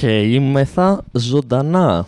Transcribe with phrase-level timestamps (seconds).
[0.00, 2.06] Και είμεθα ζωντανά.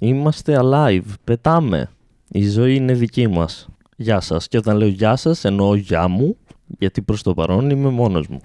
[0.00, 1.14] Είμαστε alive.
[1.24, 1.90] Πετάμε.
[2.28, 3.68] Η ζωή είναι δική μας.
[3.96, 4.48] Γεια σας.
[4.48, 6.36] Και όταν λέω γεια σας εννοώ γεια μου,
[6.78, 8.40] γιατί προς το παρόν είμαι μόνος μου.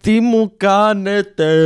[0.00, 1.64] Τι μου κάνετε,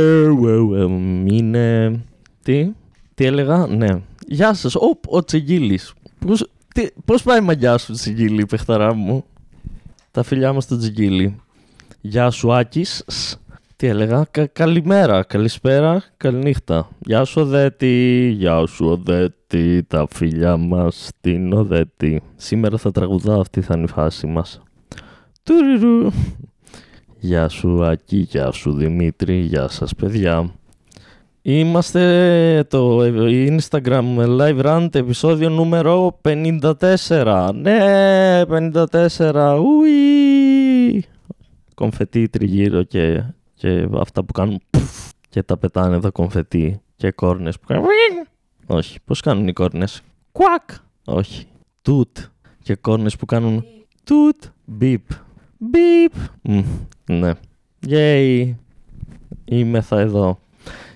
[1.25, 1.99] είναι...
[2.43, 2.71] Τι,
[3.13, 4.01] τι έλεγα, ναι.
[4.27, 5.93] Γεια σας, ο, ο Τσιγγίλης.
[6.25, 9.23] Πώς, τι, πώς πάει η μαγιά σου Τσιγγίλη, παιχταρά μου;
[10.11, 11.39] Τα φιλιά μας στο Τσιγγίλη.
[12.01, 13.03] Γεια σου Άκης.
[13.77, 16.89] Τι έλεγα, Κα, καλημέρα, καλησπέρα, καληνύχτα.
[16.99, 22.21] Γεια σου Οδέτη, γεια σου Οδέτη, τα φιλιά μας στην Οδέτη.
[22.35, 24.61] Σήμερα θα τραγουδάω, αυτή θα είναι η φάση μας.
[25.43, 26.11] Τουριρου.
[27.19, 30.51] Γεια σου Άκη, γεια σου Δημήτρη, γεια σας παιδιά.
[31.41, 37.49] Είμαστε το Instagram Live Rant επεισόδιο νούμερο 54.
[37.53, 39.59] Ναι, 54.
[39.59, 41.03] Ουί.
[41.73, 43.23] Κομφετή τριγύρω και,
[43.57, 47.87] και αυτά που κάνουν πουφ, και τα πετάνε τα κομφετή και κόρνες που κάνουν
[48.65, 50.69] Όχι, πώς κάνουν οι κόρνες; Κουακ.
[51.05, 51.47] Όχι.
[51.81, 52.17] Τούτ.
[52.63, 53.65] Και κόρνες που κάνουν
[54.03, 54.43] τούτ.
[54.65, 55.01] Μπιπ.
[55.57, 56.13] Μπιπ.
[57.05, 57.31] Ναι.
[57.87, 58.53] Yay.
[59.45, 60.39] Είμαι θα εδώ.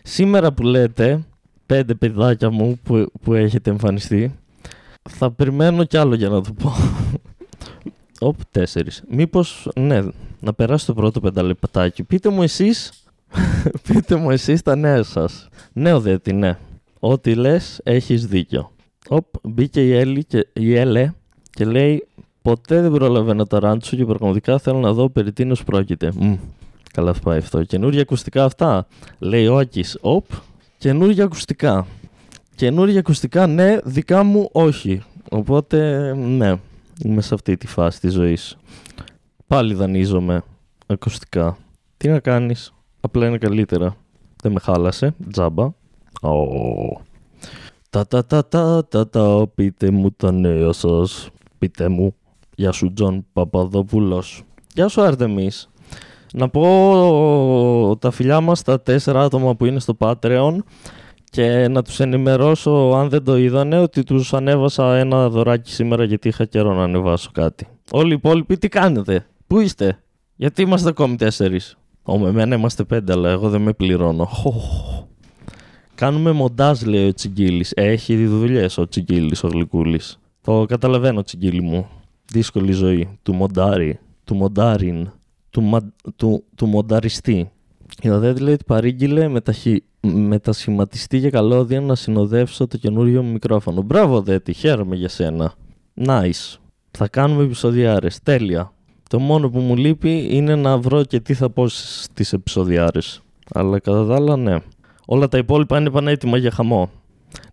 [0.03, 1.23] Σήμερα που λέτε,
[1.65, 4.39] πέντε παιδάκια μου που, που έχετε εμφανιστεί,
[5.09, 6.71] θα περιμένω κι άλλο για να το πω.
[8.19, 9.03] Οπ, τέσσερις.
[9.09, 10.01] Μήπως, ναι,
[10.41, 12.03] να περάσει το πρώτο πενταλεπτάκι.
[12.03, 12.91] Πείτε μου εσείς,
[13.87, 15.47] πείτε μου εσείς τα νέα σας.
[15.73, 16.57] Ναι, οδέτη, ναι.
[16.99, 18.71] Ό,τι λες, έχεις δίκιο.
[19.07, 21.13] Οπ, μπήκε η Έλλη και η Έλε
[21.49, 22.07] και λέει
[22.41, 26.11] Ποτέ δεν προλαβαίνω το ράντσο και πραγματικά θέλω να δω περί τίνος πρόκειται.
[26.19, 26.33] Μ,
[26.93, 27.63] καλά θα πάει αυτό.
[27.63, 28.87] Καινούργια ακουστικά αυτά.
[29.19, 29.97] Λέει ο Άκης.
[30.01, 30.25] Οπ,
[30.77, 31.87] καινούργια ακουστικά.
[32.55, 35.03] Καινούργια ακουστικά ναι, δικά μου όχι.
[35.29, 36.55] Οπότε ναι,
[37.03, 38.57] είμαι σε αυτή τη φάση της ζωής.
[39.51, 40.43] Πάλι δανείζομαι
[40.87, 41.57] ακουστικά.
[41.97, 43.95] Τι να κάνεις, απλά είναι καλύτερα.
[44.41, 45.69] Δεν με χάλασε, τζάμπα.
[46.21, 47.01] Oh.
[47.89, 51.29] Τα τα τα τα τα τα πείτε μου τα νέα σας.
[51.57, 52.15] Πείτε μου.
[52.55, 54.43] Γεια σου Τζον Παπαδόπουλος.
[54.73, 55.69] Γεια σου Άρτεμις.
[56.33, 60.57] Να πω τα φιλιά μας τα τέσσερα άτομα που είναι στο Patreon
[61.23, 66.27] και να τους ενημερώσω αν δεν το είδανε ότι τους ανέβασα ένα δωράκι σήμερα γιατί
[66.27, 67.67] είχα καιρό να ανεβάσω κάτι.
[67.91, 70.03] Όλοι οι υπόλοιποι τι κάνετε, πού είστε,
[70.35, 71.77] γιατί είμαστε ακόμη τέσσερις.
[72.03, 74.29] Ω, με μένα είμαστε πέντε αλλά εγώ δεν με πληρώνω.
[75.95, 77.71] Κάνουμε μοντάζ λέει ο Τσιγκίλης.
[77.75, 80.19] Έχει δουλειές ο Τσιγκίλης ο Γλυκούλης.
[80.41, 81.87] Το καταλαβαίνω Τσιγκίλη μου
[82.31, 85.09] δύσκολη ζωή του μοντάρι, του μοντάριν,
[85.49, 87.51] του, μα, του, του μονταριστή.
[88.01, 93.81] Η Οδέτη λέει ότι παρήγγειλε μεταχει, μετασχηματιστή για καλώδια να συνοδεύσω το καινούριο μου μικρόφωνο.
[93.81, 95.53] Μπράβο Οδέτη, χαίρομαι για σένα.
[96.05, 96.57] Nice.
[96.91, 98.19] Θα κάνουμε επεισοδιάρες.
[98.23, 98.71] Τέλεια.
[99.11, 103.21] Το μόνο που μου λείπει είναι να βρω και τι θα πω στις επεισοδιάρες.
[103.53, 104.57] Αλλά κατά τα άλλα ναι.
[105.05, 106.89] Όλα τα υπόλοιπα είναι πανέτοιμα για χαμό.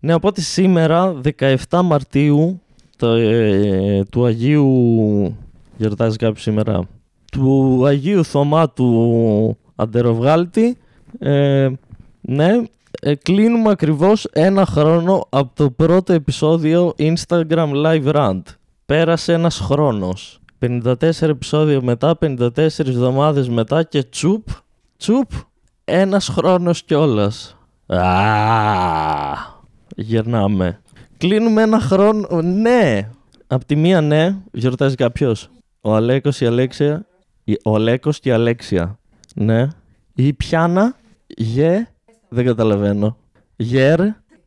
[0.00, 2.60] Ναι, οπότε σήμερα 17 Μαρτίου
[2.96, 5.36] το, ε, του Αγίου
[5.76, 6.88] γιορτάζει κάποιος σήμερα
[7.32, 10.76] του Αγίου Θωμά του Αντεροβγάλτη
[11.18, 11.68] ε,
[12.20, 12.50] ναι
[13.00, 18.42] ε, κλείνουμε ακριβώς ένα χρόνο από το πρώτο επεισόδιο Instagram Live Rant
[18.86, 22.48] πέρασε ένας χρόνος 54 επεισόδια μετά 54
[22.78, 24.46] εβδομάδες μετά και τσουπ
[24.96, 25.30] τσουπ
[25.84, 27.56] ένας χρόνος κιόλας
[29.96, 30.80] γερνάμε
[31.18, 32.42] Κλείνουμε ένα χρόνο.
[32.42, 33.10] Ναι.
[33.46, 35.50] Απ' τη μία, ναι, γιορτάζει κάποιος.
[35.80, 37.06] Ο Αλέκος, η Αλέξια.
[37.64, 38.98] Ο Αλέκος και η Αλέξια.
[39.34, 39.68] Ναι.
[40.14, 40.96] Η Πιάνα.
[41.26, 41.88] Γε.
[42.28, 43.16] Δεν καταλαβαίνω.
[43.56, 44.00] Γερ.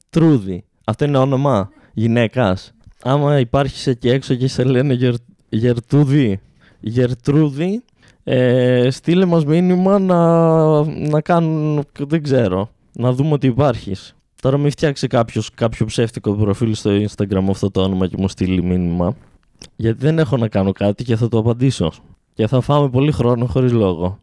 [0.09, 0.63] Τρούδι.
[0.83, 2.73] Αυτό είναι όνομα γυναίκας.
[3.03, 5.13] Άμα υπάρχεις εκεί έξω και σε λένε γερ,
[5.53, 6.39] Γερτούδη.
[6.79, 7.83] Γερτρούδη.
[8.23, 14.15] Ε, στείλε μας μήνυμα να, να κάνουν, δεν ξέρω, να δούμε ότι υπάρχεις.
[14.41, 18.63] Τώρα μην φτιάξει κάποιος, κάποιο ψεύτικο προφίλ στο Instagram αυτό το όνομα και μου στείλει
[18.63, 19.15] μήνυμα.
[19.75, 21.91] Γιατί δεν έχω να κάνω κάτι και θα το απαντήσω.
[22.33, 24.19] Και θα φάμε πολύ χρόνο χωρίς λόγο.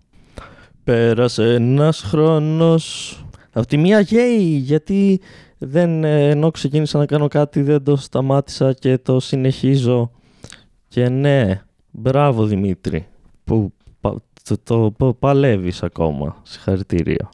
[0.84, 3.12] Πέρασε ένας χρόνος...
[3.52, 5.20] Απ' τη μία γέι, γιατί
[5.58, 10.10] δεν, ε, ενώ ξεκίνησα να κάνω κάτι δεν το σταμάτησα και το συνεχίζω.
[10.88, 13.06] Και ναι, μπράβο Δημήτρη,
[13.44, 13.72] που
[14.62, 16.36] το, το, παλεύεις ακόμα.
[16.42, 17.28] Συγχαρητήρια.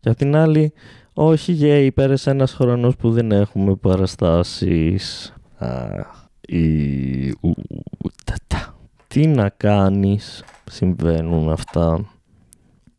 [0.00, 0.72] Και απ' την άλλη,
[1.12, 5.32] όχι γέι, πέρασε ένας χρόνος που δεν έχουμε παραστάσεις.
[9.06, 12.17] Τι να κάνεις, συμβαίνουν αυτά.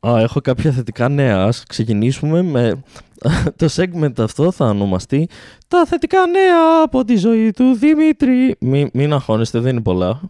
[0.08, 1.44] Α, έχω κάποια θετικά νέα.
[1.44, 2.84] Ας ξεκινήσουμε με...
[3.60, 5.28] το segment αυτό θα ονομαστεί
[5.68, 8.56] «Τα θετικά νέα από τη ζωή του Δημήτρη».
[8.60, 10.22] Μην, μην αγχώνεστε, δεν είναι πολλά.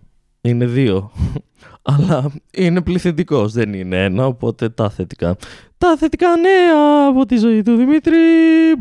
[0.42, 1.12] Είναι δύο.
[1.81, 5.36] Αλλά είναι πληθυντικός, δεν είναι ένα, οπότε τα θετικά.
[5.77, 8.18] Τα θετικά νέα από τη ζωή του Δημήτρη.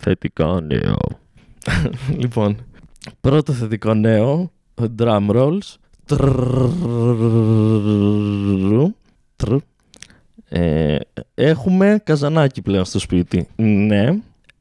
[0.00, 0.96] Θετικά νέα.
[2.18, 2.56] λοιπόν,
[3.20, 4.52] πρώτο θετικό νέο,
[4.98, 5.74] drum rolls.
[10.48, 10.96] Ε,
[11.34, 13.48] έχουμε καζανάκι πλέον στο σπίτι.
[13.56, 14.08] Ναι,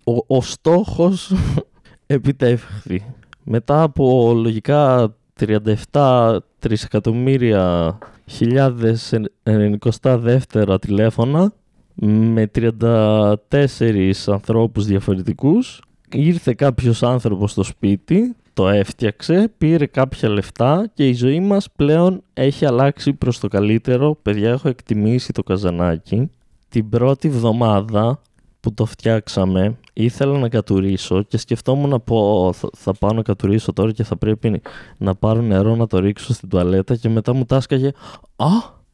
[0.03, 1.33] ο, ο στόχος
[2.05, 3.05] επιτεύχθη.
[3.43, 5.15] Μετά από λογικά
[5.91, 9.13] 37 τρισεκατομμύρια χιλιάδες
[9.43, 11.53] 92 τηλέφωνα
[11.95, 13.35] με 34
[14.27, 15.81] ανθρώπους διαφορετικούς
[16.11, 22.23] ήρθε κάποιος άνθρωπος στο σπίτι, το έφτιαξε, πήρε κάποια λεφτά και η ζωή μας πλέον
[22.33, 24.17] έχει αλλάξει προς το καλύτερο.
[24.21, 26.29] Παιδιά, έχω εκτιμήσει το καζανάκι.
[26.69, 28.21] Την πρώτη βδομάδα
[28.59, 33.73] που το φτιάξαμε ήθελα να κατουρίσω και σκεφτόμουν να πω θα, θα πάω να κατουρίσω
[33.73, 34.61] τώρα και θα πρέπει
[34.97, 37.91] να πάρω νερό να το ρίξω στην τουαλέτα και μετά μου τάσκαγε
[38.35, 38.47] «Α,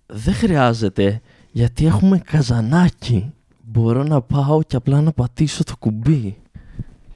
[0.06, 1.22] δεν χρειάζεται
[1.52, 3.34] γιατί έχουμε καζανάκι.
[3.64, 6.41] Μπορώ να πάω και απλά να πατήσω το κουμπί».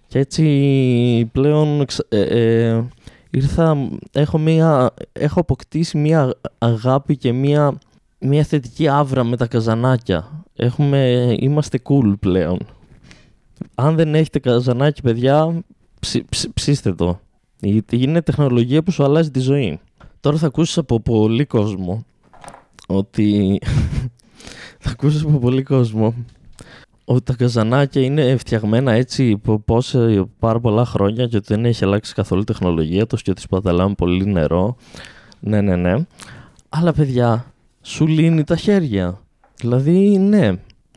[0.08, 2.84] Και έτσι πλέον ε, ε,
[3.30, 7.78] ήρθα, έχω, μία, έχω αποκτήσει μία αγάπη και μία,
[8.20, 10.46] μία θετική άβρα με τα καζανάκια.
[10.56, 12.60] Έχουμε, είμαστε cool πλέον.
[13.76, 15.64] Αν δεν έχετε καζανάκι, παιδιά,
[16.00, 16.18] ψ,
[16.54, 17.20] ψήστε το.
[17.60, 19.80] Γιατί είναι τεχνολογία που σου αλλάζει τη ζωή.
[20.20, 22.06] Τώρα θα ακούσεις από πολύ κόσμο
[22.88, 23.60] ότι...
[24.80, 26.14] θα ακούσεις από πολύ κόσμο
[27.06, 29.96] ότι τα καζανάκια είναι φτιαγμένα έτσι πώς,
[30.40, 33.94] πάρα πολλά χρόνια και ότι δεν έχει αλλάξει καθόλου η τεχνολογία τους και ότι σπαταλάμε
[33.94, 34.76] πολύ νερό.
[35.40, 35.96] Ναι, ναι, ναι.
[36.70, 37.46] Αλλά παιδιά,
[37.82, 39.20] σου λύνει τα χέρια.
[39.56, 40.52] Δηλαδή, ναι,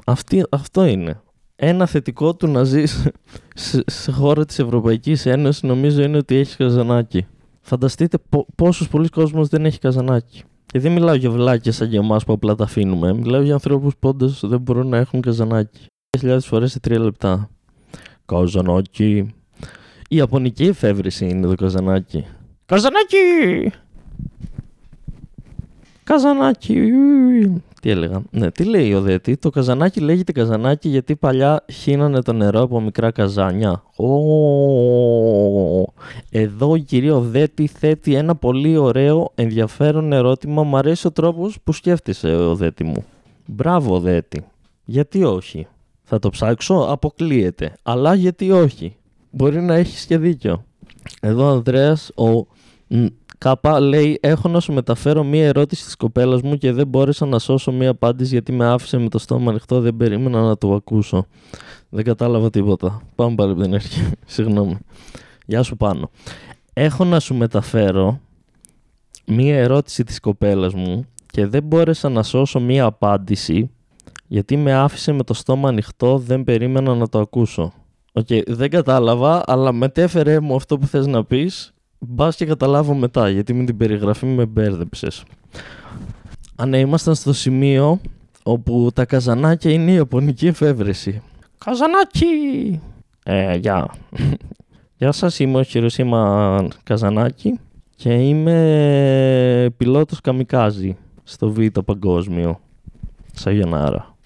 [0.05, 1.21] αυτή, αυτό είναι.
[1.57, 3.09] Ένα θετικό του να ζεις
[3.55, 7.27] σε, σε χώρα της Ευρωπαϊκής Ένωσης νομίζω είναι ότι έχεις καζανάκι.
[7.61, 10.43] Φανταστείτε πο, πόσους πολλοί κόσμος δεν έχει καζανάκι.
[10.67, 13.15] Και δεν μιλάω για βλάκια σαν για εμάς που απλά τα αφήνουμε.
[13.15, 15.87] Μιλάω για ανθρώπους που όντως δεν μπορούν να έχουν καζανάκι.
[16.17, 17.51] Χιλιάδες φορές σε τρία λεπτά.
[18.27, 19.35] Καζανάκι.
[20.09, 22.27] Η Ιαπωνική εφεύρεση είναι το καζανάκι.
[22.67, 23.73] Καζανάκι!
[26.05, 26.93] Καζανάκι!
[27.81, 28.23] Τι έλεγα.
[28.31, 29.37] Ναι, τι λέει ο Δέτη.
[29.37, 33.83] Το καζανάκι λέγεται καζανάκι γιατί παλιά χύνανε το νερό από μικρά καζάνια.
[36.31, 40.63] Εδώ η κυρία Δέτη θέτει ένα πολύ ωραίο ενδιαφέρον ερώτημα.
[40.63, 43.05] Μ' αρέσει ο τρόπος που σκέφτησε ο Δέτη μου.
[43.47, 44.45] Μπράβο Δέτη.
[44.85, 45.67] Γιατί όχι;
[46.11, 47.73] Θα το ψάξω, αποκλείεται.
[47.83, 48.97] Αλλά γιατί όχι;
[49.31, 50.65] Μπορεί να έχεις και δίκιο.
[51.21, 52.47] Εδώ ο Ανδρέας, ο
[53.39, 57.39] Κάπα λέει: Έχω να σου μεταφέρω μία ερώτηση της κοπέλας μου και δεν μπόρεσα να
[57.39, 59.81] σώσω μία απάντηση γιατί με άφησε με το στόμα ανοιχτό.
[59.81, 61.27] Δεν περίμενα να το ακούσω.
[61.89, 63.03] Δεν κατάλαβα τίποτα.
[63.15, 64.11] Πάμε πάλι από την αρχή.
[64.27, 64.79] Συγγνώμη.
[65.47, 66.11] Γεια σου πάνω.
[66.73, 68.21] Έχω να σου μεταφέρω
[69.27, 73.71] μία ερώτηση της κοπέλας μου και δεν μπόρεσα να σώσω μία απάντηση
[74.29, 77.73] γιατί με άφησε με το στόμα ανοιχτό, δεν περίμενα να το ακούσω.
[78.13, 82.95] OK, okay, δεν κατάλαβα, αλλά μετέφερε μου αυτό που θες να πεις Μπας και καταλάβω
[82.95, 85.25] μετά, γιατί με την περιγραφή με μπέρδεψες.
[86.57, 88.01] Αν ναι, ήμασταν στο σημείο
[88.43, 91.23] όπου τα καζανάκια είναι η ιαπωνική εφεύρεση.
[91.65, 92.81] Καζανάκι!
[93.25, 93.95] Ε, γεια.
[94.97, 97.59] Γεια σας, είμαι ο Χιροσίμα Καζανάκι
[97.97, 102.61] και είμαι πιλότος καμικάζι στο Β' Παγκόσμιο.
[103.33, 104.17] Σαγιονάρα.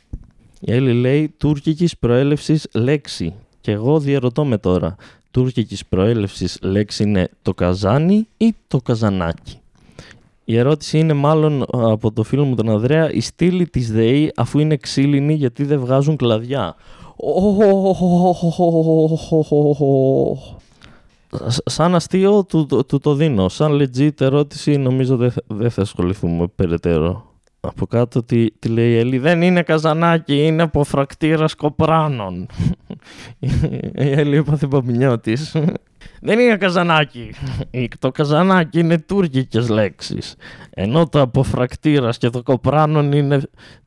[0.65, 4.97] Η Έλλη λέει τουρκικής προέλευσης λέξη και εγώ διαρωτώ με τώρα
[5.31, 9.57] τουρκικής προέλευσης λέξη είναι το καζάνι ή το καζανάκι.
[10.45, 14.59] Η ερώτηση είναι μάλλον από το φίλο μου τον Ανδρέα η στήλη της ΔΕΗ αφού
[14.59, 16.75] είναι ξύλινη γιατί δεν βγάζουν κλαδιά.
[21.65, 23.49] Σαν αστείο του, του, το δίνω.
[23.49, 27.32] Σαν legit ερώτηση νομίζω δεν δεν θα ασχοληθούμε περαιτέρω.
[27.65, 32.47] Από κάτω τι, τι λέει η Έλλη, δεν είναι καζανάκι, είναι από φρακτήρα κοπράνων.
[33.95, 35.57] η Έλλη έπαθε παπινιώτης.
[36.21, 37.31] δεν είναι καζανάκι.
[37.99, 40.35] το καζανάκι είναι τουρκικές λέξεις.
[40.71, 43.41] Ενώ το αποφρακτήρας και το κοπράνων είναι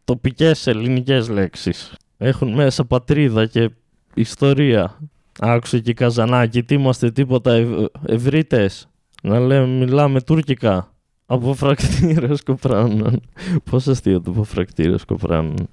[0.03, 1.93] τοπικές ελληνικές λέξεις.
[2.17, 3.69] Έχουν μέσα πατρίδα και
[4.13, 4.99] ιστορία.
[5.39, 7.69] Άκουσε και καζανάκι, τι είμαστε τίποτα ευ...
[8.05, 8.87] ευρύτες.
[9.23, 10.94] Να λέμε, μιλάμε τουρκικά.
[11.25, 13.21] Από φρακτήρα κοπράνων.
[13.69, 15.69] Πώς αστείο το από φρακτήρα κοπράνων.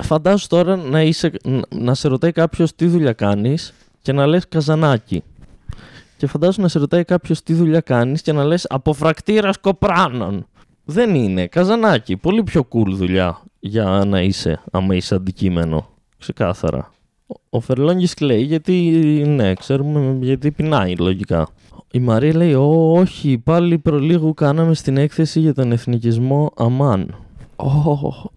[0.00, 1.32] Φαντάσου τώρα να, είσαι,
[1.68, 5.22] να σε ρωτάει κάποιος τι δουλειά κάνεις και να λες καζανάκι.
[6.16, 10.46] Και φαντάσου να σε ρωτάει κάποιος τι δουλειά κάνεις και να λες από φρακτήρα κοπράνων.
[10.84, 11.46] Δεν είναι.
[11.46, 12.16] Καζανάκι.
[12.16, 15.88] Πολύ πιο cool δουλειά για να είσαι, άμα είσαι αντικείμενο.
[16.18, 16.92] Ξεκάθαρα.
[17.50, 18.72] Ο Φερλόγγι κλαίει γιατί,
[19.26, 21.48] ναι, ξέρουμε γιατί πεινάει λογικά.
[21.92, 27.14] Η Μαρία λέει, «Ω, όχι, πάλι προλίγου κάναμε στην έκθεση για τον εθνικισμό Αμάν.
[27.56, 28.30] Ω,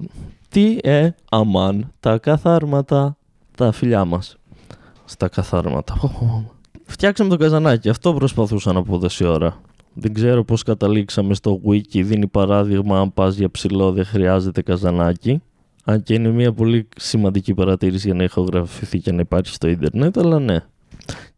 [0.49, 3.17] τι ε, Αμάν, τα καθάρματα,
[3.57, 4.37] τα φιλιά μας.
[5.05, 5.93] Στα καθάρματα.
[6.01, 6.51] Ω,
[6.85, 9.61] Φτιάξαμε το καζανάκι, αυτό προσπαθούσα να πω τόση ώρα.
[9.93, 15.41] Δεν ξέρω πώς καταλήξαμε στο wiki, δίνει παράδειγμα αν πας για ψηλό δεν χρειάζεται καζανάκι.
[15.83, 20.17] Αν και είναι μια πολύ σημαντική παρατήρηση για να ηχογραφηθεί και να υπάρχει στο ίντερνετ,
[20.17, 20.57] αλλά ναι.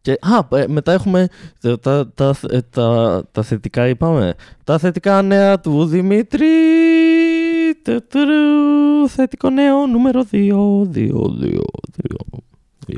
[0.02, 1.28] Και, α, ε, μετά έχουμε
[1.62, 4.34] τα, τα, τα, ε, τα, τα θετικά είπαμε.
[4.64, 6.48] Τα θετικά νέα του Δημήτρη.
[7.84, 10.36] Τουτουρου, Θετικό νέο νούμερο 2.
[10.36, 11.10] 2,
[11.42, 11.58] 2,
[12.88, 12.98] 2.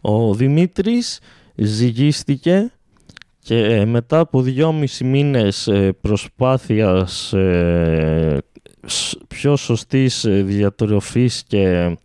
[0.00, 1.18] Ο Δημήτρης
[1.54, 2.72] ζυγίστηκε
[3.38, 8.38] και ε, μετά από δυόμισι μήνες ε, προσπάθειας ε,
[8.86, 11.96] σ- πιο σωστής ε, διατροφής και,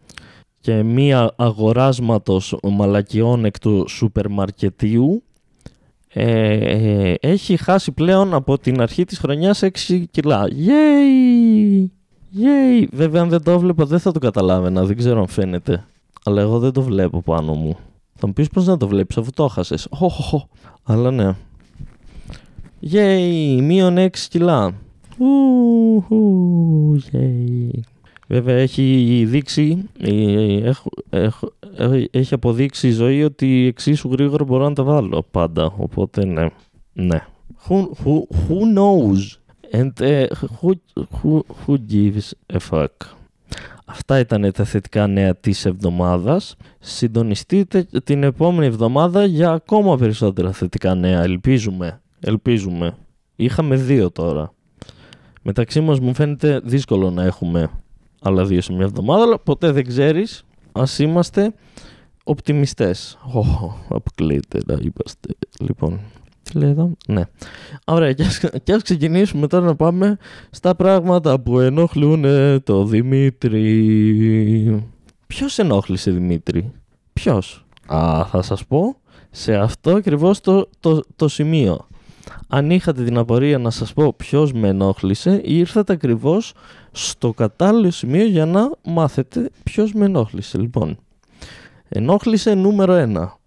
[0.63, 5.24] και μία αγοράσματος μαλακιών εκ του σούπερ μαρκετίου
[6.08, 10.43] ε, ε, έχει χάσει πλέον από την αρχή της χρονιάς 6 κιλά.
[10.50, 11.84] Yay!
[12.39, 12.88] Yay!
[12.91, 15.86] Βέβαια αν δεν το βλέπω δεν θα το καταλάβαινα, δεν ξέρω αν φαίνεται.
[16.24, 17.77] Αλλά εγώ δεν το βλέπω πάνω μου.
[18.15, 19.88] Θα μου πεις πώς να το βλέπεις αφού το έχασες.
[19.89, 20.50] Οχοχο.
[20.84, 21.36] Αλλά ναι.
[22.91, 23.60] Yay!
[23.62, 24.74] Μείον 6 κιλά.
[25.17, 26.03] Ου,
[27.12, 27.79] yay.
[28.27, 34.68] Βέβαια έχει δείξει, ε, έχω- έχω- ε, έχει αποδείξει η ζωή ότι εξίσου γρήγορα μπορώ
[34.70, 35.74] να τα βάλω πάντα.
[35.77, 36.48] Οπότε ναι.
[36.94, 37.25] Ναι.
[37.68, 39.38] Who, who, who knows?
[39.72, 40.27] And uh,
[40.62, 42.88] who, who, who gives a fuck?
[43.86, 46.56] Αυτά ήταν τα θετικά νέα της εβδομάδας.
[46.80, 51.22] Συντονιστείτε την επόμενη εβδομάδα για ακόμα περισσότερα θετικά νέα.
[51.24, 52.01] Ελπίζουμε.
[52.20, 52.96] Ελπίζουμε.
[53.36, 54.53] Είχαμε δύο τώρα.
[55.42, 57.70] Μεταξύ μας μου φαίνεται δύσκολο να έχουμε
[58.24, 60.44] άλλα δύο σε μια εβδομάδα, αλλά ποτέ δεν ξέρεις.
[60.72, 61.53] Ας είμαστε
[62.24, 63.18] οπτιμιστές.
[63.34, 63.44] Ω,
[63.89, 65.36] αποκλείεται να είμαστε.
[65.60, 66.00] Λοιπόν,
[66.44, 67.22] τι λέει εδώ; Ναι.
[67.86, 70.18] Ωραία, και ας, και ας ξεκινήσουμε τώρα να πάμε
[70.50, 72.25] στα πράγματα που ενοχλούν
[72.63, 73.63] το Δημήτρη.
[75.27, 76.72] Ποιος ενόχλησε Δημήτρη;
[77.13, 78.96] Ποιος; Α, θα σας πω
[79.32, 81.88] σε αυτό ακριβώς το, το, το σημείο.
[82.48, 86.53] Αν είχατε την απορία να σας πω ποιος με ενόχλησε, ήρθατε ακριβώς
[86.95, 90.57] στο κατάλληλο σημείο για να μάθετε ποιος με ενόχλησε.
[90.57, 90.97] Λοιπόν,
[91.89, 93.38] ενόχλησε νούμερο ένα.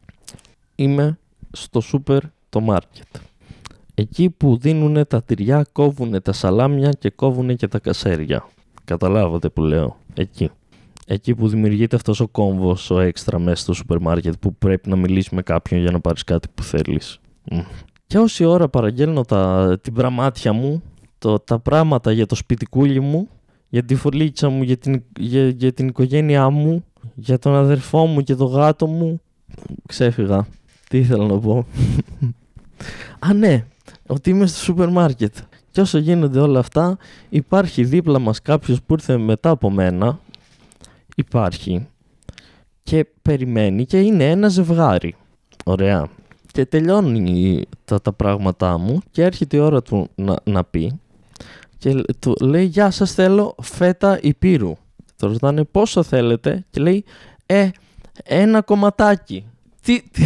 [0.74, 1.18] Είμαι
[1.52, 3.06] στο σούπερ το μάρκετ.
[3.94, 8.46] Εκεί που δίνουν τα τυριά, κόβουν τα σαλάμια και κόβουν και τα κασέρια.
[8.84, 9.96] Καταλάβατε που λέω.
[10.14, 10.50] Εκεί.
[11.06, 14.96] Εκεί που δημιουργείται αυτός ο κόμβος, ο έξτρα μέσα στο σούπερ μάρκετ που πρέπει να
[14.96, 17.20] μιλήσεις με κάποιον για να πάρεις κάτι που θέλεις.
[17.50, 17.58] Μμ.
[18.06, 20.82] Και όση ώρα παραγγέλνω τα, την πραμάτια μου,
[21.18, 23.28] το, τα πράγματα για το σπιτικούλι μου,
[23.68, 28.20] για τη φωλίτσα μου, για την, για, για την οικογένειά μου, για τον αδερφό μου
[28.20, 29.20] και τον γάτο μου,
[29.86, 30.46] ξέφυγα.
[30.88, 31.66] Τι ήθελα να πω.
[33.18, 33.64] Α, ναι,
[34.06, 35.34] ότι είμαι στο σούπερ μάρκετ.
[35.70, 40.18] Και όσο γίνονται όλα αυτά, υπάρχει δίπλα μας κάποιος που ήρθε μετά από μένα.
[41.16, 41.86] Υπάρχει.
[42.82, 45.14] Και περιμένει και είναι ένα ζευγάρι.
[45.64, 46.08] Ωραία.
[46.52, 51.00] Και τελειώνει τα, τα πράγματά μου και έρχεται η ώρα του να, να πει.
[51.86, 54.72] Και λ- του λέει, γεια σας θέλω φέτα υπήρου.
[55.16, 57.04] Το ρωτάνε πόσο θέλετε; Και λέει,
[57.46, 57.68] ε,
[58.24, 59.44] ένα κομματάκι.
[59.82, 60.24] Τι, τι,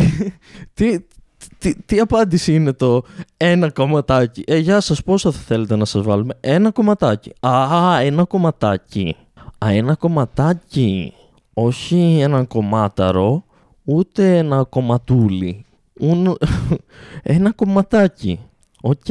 [0.75, 0.99] τι,
[1.59, 3.03] τι, τι απάντηση είναι το
[3.37, 4.45] ένα κομματάκι.
[4.47, 7.33] Ε, γεια σας, πόσο θα θέλετε να σας βάλουμε; Ένα κομματάκι.
[7.41, 9.17] Α, ένα κομματάκι.
[9.65, 11.13] Α, ένα κομματάκι.
[11.55, 13.45] Όχι ένα κομμάταρο,
[13.85, 15.65] ούτε ένα κομματούλι.
[16.01, 16.37] Ουν...
[17.23, 18.41] ένα κομματάκι.
[18.81, 19.07] Οκ.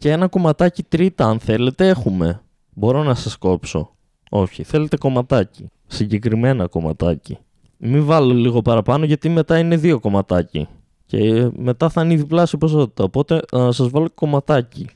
[0.00, 2.40] Και ένα κομματάκι τρίτα αν θέλετε έχουμε.
[2.74, 3.90] Μπορώ να σας κόψω.
[4.30, 5.70] Όχι, θέλετε κομματάκι.
[5.86, 7.38] Συγκεκριμένα κομματάκι.
[7.76, 10.68] Μην βάλω λίγο παραπάνω γιατί μετά είναι δύο κομματάκι.
[11.06, 13.04] Και μετά θα είναι η διπλάσια ποσότητα.
[13.04, 14.86] Οπότε να σας βάλω κομματάκι.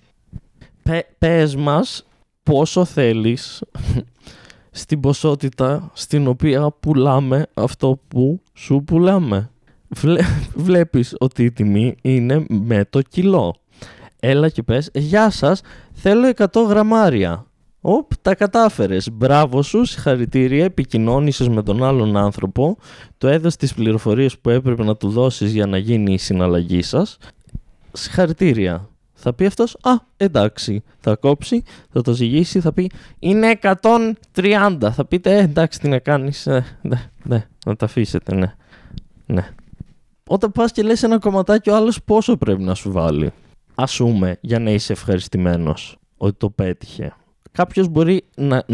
[0.82, 2.06] Πε, πες μας
[2.42, 3.62] πόσο θέλεις
[4.80, 9.50] στην ποσότητα στην οποία πουλάμε αυτό που σου πουλάμε.
[9.88, 10.20] Βλέ,
[10.54, 13.54] βλέπεις ότι η τιμή είναι με το κιλό.
[14.26, 15.60] Έλα και πες, γεια σας,
[15.92, 17.46] θέλω 100 γραμμάρια.
[17.80, 19.10] Οπ, τα κατάφερες.
[19.12, 22.76] Μπράβο σου, συγχαρητήρια, επικοινώνησες με τον άλλον άνθρωπο,
[23.18, 27.18] το έδωσε τις πληροφορίες που έπρεπε να του δώσεις για να γίνει η συναλλαγή σας.
[27.92, 28.88] Συγχαρητήρια.
[29.12, 30.82] Θα πει αυτός, α, εντάξει.
[31.00, 31.62] Θα κόψει,
[31.92, 34.90] θα το ζυγίσει, θα πει, είναι 130.
[34.92, 38.54] Θα πείτε, ε, εντάξει, τι να κάνεις, ε, ναι, ναι, να τα αφήσετε, ναι.
[39.26, 39.48] Ναι.
[40.28, 43.32] Όταν πας και λες ένα κομματάκι, ο άλλος πόσο πρέπει να σου βάλει;
[43.74, 47.12] Ας πούμε, για να είσαι ευχαριστημένος ότι το πέτυχε.
[47.52, 48.64] κάποιος μπορεί να,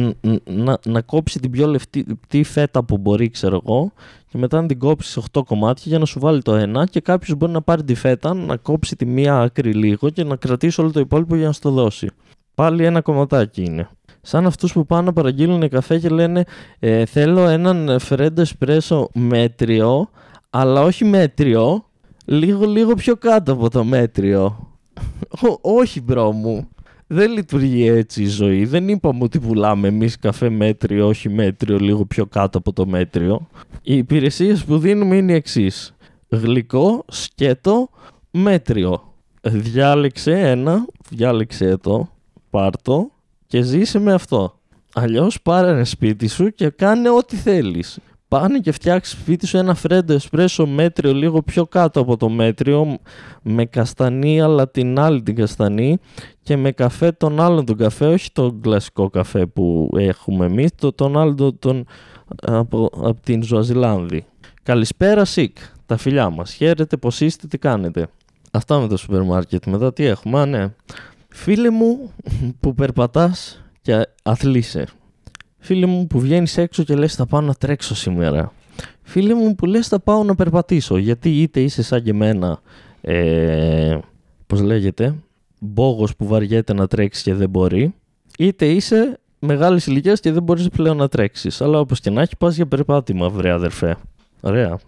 [0.45, 3.93] να, να, κόψει την πιο λεπτή φέτα που μπορεί, ξέρω εγώ,
[4.29, 6.87] και μετά να την κόψεις σε 8 κομμάτια για να σου βάλει το ένα.
[6.87, 10.37] Και κάποιος μπορεί να πάρει τη φέτα, να κόψει τη μία άκρη λίγο και να
[10.37, 12.11] κρατήσει όλο το υπόλοιπο για να σου το δώσει.
[12.55, 13.89] Πάλι ένα κομματάκι είναι.
[14.21, 16.45] Σαν αυτούς που πάνε να παραγγείλουν καφέ και λένε
[16.79, 20.11] ε, Θέλω έναν φρέντο εσπρέσο μέτριο,
[20.51, 21.85] αλλά όχι μέτριο,
[22.25, 24.70] λίγο λίγο πιο κάτω από το μέτριο.
[25.61, 26.69] Όχι bro μου.
[27.07, 28.65] Δεν λειτουργεί έτσι η ζωή.
[28.65, 33.49] Δεν είπαμε ότι πουλάμε εμείς καφέ μέτριο, όχι μέτριο, λίγο πιο κάτω από το μέτριο.
[33.83, 35.95] Οι υπηρεσίες που δίνουμε είναι οι εξής.
[36.29, 37.89] Γλυκό, σκέτο,
[38.31, 39.13] μέτριο.
[39.43, 42.09] Διάλεξε ένα, διάλεξε εδώ,
[42.51, 43.11] πάρτο
[43.47, 44.59] και ζήσε με αυτό.
[44.95, 47.99] Αλλιώς πάρε ένα σπίτι σου και κάνε ό,τι θέλεις.
[48.31, 52.99] Πάνε και φτιάξεις σπίτι σου ένα φρέντο εσπρέσο μέτριο λίγο πιο κάτω από το μέτριο
[53.43, 55.99] με καστανή αλλά την άλλη την καστανή
[56.43, 60.93] και με καφέ τον άλλον τον καφέ, όχι τον κλασικό καφέ που έχουμε εμείς, το,
[60.93, 61.87] τον άλλο τον,
[62.43, 64.27] από, από την Σουαζιλάνδη.
[64.63, 65.57] Καλησπέρα Σικ,
[65.87, 66.53] τα φιλιά μας.
[66.53, 68.07] Χαίρετε, πώς είστε, τι κάνετε;
[68.51, 69.67] Αυτά με το σούπερ μάρκετ.
[69.67, 70.73] Μετά τι έχουμε, α, ναι.
[71.29, 72.13] Φίλε μου
[72.61, 74.87] που περπατάς και αθλείσαι.
[75.61, 78.53] Φίλε μου που βγαίνεις έξω και λες θα πάω να τρέξω σήμερα.
[79.03, 80.97] Φίλε μου που λες θα πάω να περπατήσω.
[80.97, 82.61] Γιατί είτε είσαι σαν και εμένα,
[83.01, 83.99] ε,
[84.47, 85.15] πώς λέγεται,
[85.59, 87.95] μπόγος που βαριέται να τρέξεις και δεν μπορεί,
[88.39, 91.61] είτε είσαι μεγάλης ηλικίας και δεν μπορείς πλέον να τρέξεις.
[91.61, 93.97] Αλλά όπως και να έχει πας για περπάτημα, βρε αδερφέ.
[94.41, 94.79] Ωραία.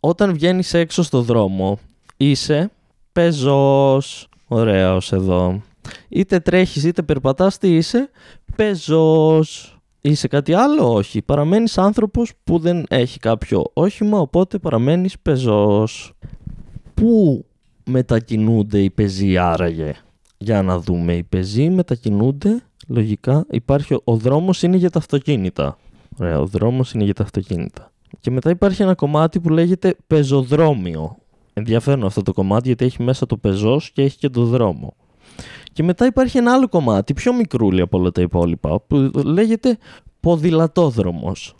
[0.00, 1.78] Όταν βγαίνεις έξω στο δρόμο,
[2.16, 2.70] είσαι
[3.12, 5.62] πεζός, Ωραίος εδώ.
[6.08, 8.10] Είτε τρέχεις είτε περπατάς, τι είσαι,
[8.56, 9.74] πεζός.
[10.00, 11.22] Είσαι κάτι άλλο, όχι.
[11.22, 16.12] Παραμένεις άνθρωπος που δεν έχει κάποιο όχημα, οπότε παραμένεις πεζός.
[16.94, 17.44] Πού
[17.84, 19.94] μετακινούνται οι πεζοί άραγε;
[20.38, 25.78] Για να δούμε, οι πεζοί μετακινούνται, λογικά υπάρχει, ο δρόμος είναι για τα αυτοκίνητα.
[26.18, 27.92] Ωραία, ο δρόμος είναι για τα αυτοκίνητα.
[28.20, 31.16] Και μετά υπάρχει ένα κομμάτι που λέγεται πεζοδρόμιο
[31.52, 34.94] ενδιαφέρον αυτό το κομμάτι γιατί έχει μέσα το πεζός και έχει και το δρόμο.
[35.72, 39.78] Και μετά υπάρχει ένα άλλο κομμάτι, πιο μικρούλι από όλα τα υπόλοιπα, που λέγεται
[40.20, 41.54] ποδηλατόδρομος.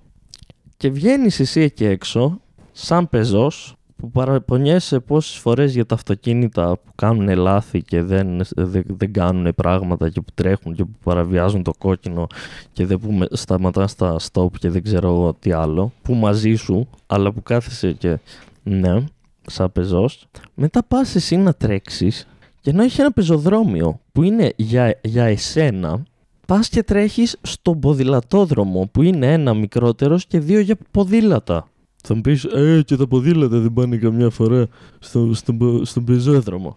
[0.76, 2.40] Και βγαίνεις εσύ εκεί έξω,
[2.72, 8.84] σαν πεζός, που παραπονιέσαι πόσες φορές για τα αυτοκίνητα που κάνουν λάθη και δεν, δεν,
[8.86, 12.26] δεν κάνουν πράγματα και που τρέχουν και που παραβιάζουν το κόκκινο
[12.73, 17.32] και δεν που σταματά στα stop και δεν ξέρω τι άλλο, που μαζί σου, αλλά
[17.32, 18.18] που κάθεσαι και
[18.62, 19.04] ναι,
[19.46, 22.28] σαν πεζός, μετά πας εσύ να τρέξεις
[22.60, 26.02] και να έχει ένα πεζοδρόμιο που είναι για, για εσένα,
[26.46, 31.68] πας και τρέχεις στον ποδηλατόδρομο που είναι ένα μικρότερος και δύο για ποδήλατα.
[32.02, 34.66] Θα μου πεις, ε, και τα ποδήλατα δεν πάνε καμιά φορά
[34.99, 36.76] στο, στο, στον πεζόδρομο.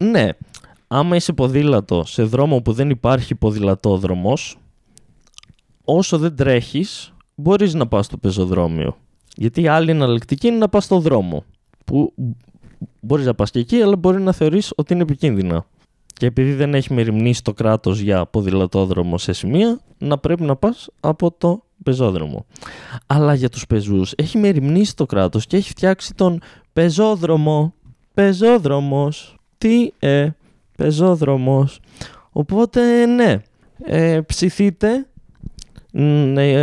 [0.00, 0.28] Ναι,
[0.86, 4.58] άμα είσαι ποδήλατο σε δρόμο που δεν υπάρχει ποδηλατόδρομος,
[5.84, 8.96] όσο δεν τρέχεις, μπορείς να πας στο πεζοδρόμιο.
[9.36, 11.44] Γιατί η άλλη εναλλακτική είναι να πας στο δρόμο
[11.84, 12.12] που
[13.00, 15.66] μπορείς να πας και εκεί, αλλά μπορεί να θεωρείς ότι είναι επικίνδυνα.
[16.14, 20.88] Και επειδή δεν έχει μεριμνήσει το κράτος για ποδηλατόδρομο σε σημεία, να πρέπει να πας
[21.00, 22.46] από το πεζόδρομο.
[23.06, 26.40] Αλλά για τους πεζούς έχει μεριμνήσει το κράτος και έχει φτιάξει τον
[26.72, 27.74] πεζόδρομο.
[28.14, 29.36] Πεζόδρομος.
[29.58, 30.28] Τι ε,
[30.76, 31.80] πεζόδρομος.
[32.32, 33.42] Οπότε ναι,
[33.84, 35.04] ε, ψηθείτε ναι,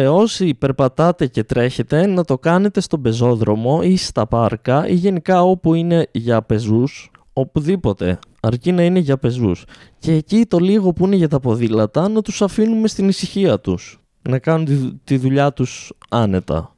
[0.10, 5.74] όσοι περπατάτε και τρέχετε να το κάνετε στον πεζόδρομο ή στα πάρκα ή γενικά όπου
[5.74, 9.66] είναι για πεζούς, οπουδήποτε, αρκεί να είναι για πεζούς.
[10.00, 14.00] Και εκεί το λίγο που είναι για τα ποδήλατα να τους αφήνουμε στην ησυχία τους,
[14.22, 16.76] να κάνουν τη, δουλειά τους άνετα.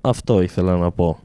[0.00, 1.18] Αυτό ήθελα να πω.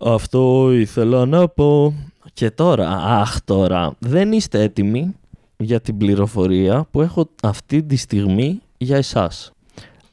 [0.00, 1.94] Αυτό ήθελα να πω.
[2.32, 5.14] Και τώρα, αχ τώρα, δεν είστε έτοιμοι
[5.56, 9.52] για την πληροφορία που έχω αυτή τη στιγμή για εσάς.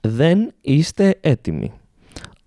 [0.02, 1.72] Δεν είστε έτοιμοι.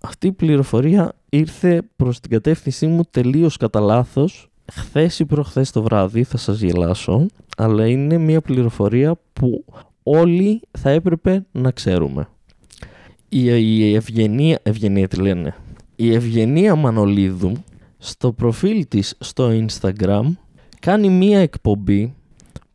[0.01, 4.49] Αυτή η πληροφορία ήρθε προς την κατεύθυνσή μου τελείως κατά λάθος.
[4.71, 7.25] Χθες ή προχθές το βράδυ θα σας γελάσω,
[7.57, 9.65] αλλά είναι μια πληροφορία που
[10.03, 12.27] όλοι θα έπρεπε να ξέρουμε.
[13.29, 15.55] Η, η Ευγενία, Ευγενία τι λένε,
[15.95, 17.53] η Ευγενία Μανολίδου
[17.97, 20.23] στο προφίλ της στο Instagram
[20.79, 22.13] κάνει μία εκπομπή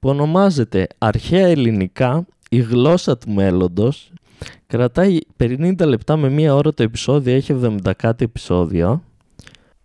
[0.01, 4.13] που ονομάζεται Αρχαία Ελληνικά η γλώσσα του μέλλοντος
[4.67, 9.03] κρατάει 50 λεπτά με μία ώρα το επεισόδιο, έχει 70 κάτι επεισόδια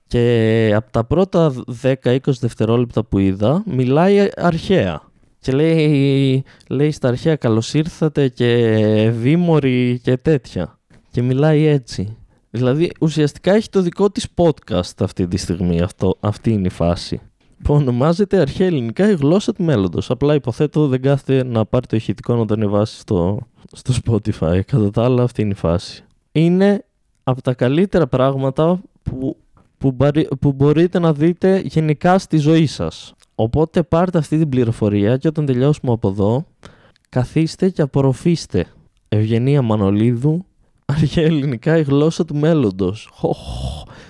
[0.08, 5.02] και από τα πρώτα 10-20 δευτερόλεπτα που είδα μιλάει αρχαία.
[5.40, 10.80] Και λέει, λέει στα αρχαία καλώς ήρθατε και βήμοροι και τέτοια.
[11.12, 12.18] Και μιλάει έτσι.
[12.50, 15.82] Δηλαδή ουσιαστικά έχει το δικό της podcast αυτή τη στιγμή.
[15.82, 17.22] Αυτό, αυτή είναι η φάση.
[17.64, 20.10] Που ονομάζεται αρχαία ελληνικά η γλώσσα του μέλλοντος.
[20.10, 23.40] Απλά υποθέτω δεν κάθεται να πάρει το ηχητικό να το ανεβάσει στο,
[23.72, 24.60] στο Spotify.
[24.66, 26.04] Κατά τα άλλα αυτή είναι η φάση.
[26.32, 26.86] Είναι
[27.24, 29.38] από τα καλύτερα πράγματα που,
[29.78, 29.96] που,
[30.40, 33.14] που μπορείτε να δείτε γενικά στη ζωή σας.
[33.36, 36.46] Οπότε πάρτε αυτή την πληροφορία και όταν τελειώσουμε από εδώ
[37.10, 38.66] καθίστε και απορροφήστε.
[39.10, 40.46] Ευγενία Μανολίδου,
[40.86, 43.10] αρχαία ελληνικά η γλώσσα του μέλλοντος.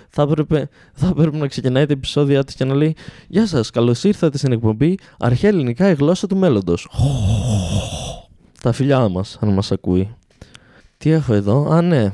[0.10, 2.95] Θα έπρεπε, θα έπρεπε να ξεκινάει τα επεισόδια της και να λέει
[3.28, 6.89] «Γεια σας, καλώς ήρθατε στην εκπομπή αρχαία ελληνικά η γλώσσα του μέλλοντος».
[8.62, 10.15] Τα φιλιά μας, αν μας ακούει.
[10.98, 12.13] Τι έχω εδώ, α ναι,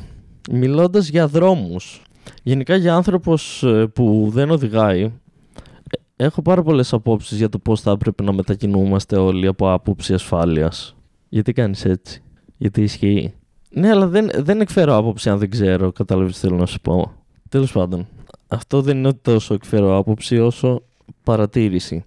[0.51, 2.01] μιλώντας για δρόμους.
[2.43, 7.81] Γενικά για άνθρωπος ε, που δεν οδηγάει, ε, έχω πάρα πολλές απόψεις για το πώς
[7.81, 10.95] θα έπρεπε να μετακινούμαστε όλοι από άποψη ασφάλειας.
[11.29, 12.23] Γιατί κάνεις έτσι,
[12.57, 13.33] γιατί ισχύει;
[13.69, 17.11] Ναι, αλλά δεν, δεν εκφέρω άποψη αν δεν ξέρω, κατάλαβες τι θέλω να σου πω.
[17.49, 18.07] Τέλος πάντων,
[18.47, 20.81] αυτό δεν είναι τόσο εκφέρω άποψη όσο
[21.23, 22.03] παρατήρηση.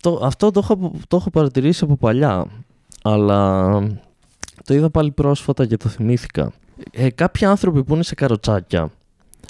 [0.00, 2.46] Το, αυτό το έχω, το έχω παρατηρήσει από παλιά,
[3.02, 3.78] αλλά
[4.64, 6.52] το είδα πάλι πρόσφατα και το θυμήθηκα.
[6.90, 8.90] Ε, κάποιοι άνθρωποι που είναι σε καροτσάκια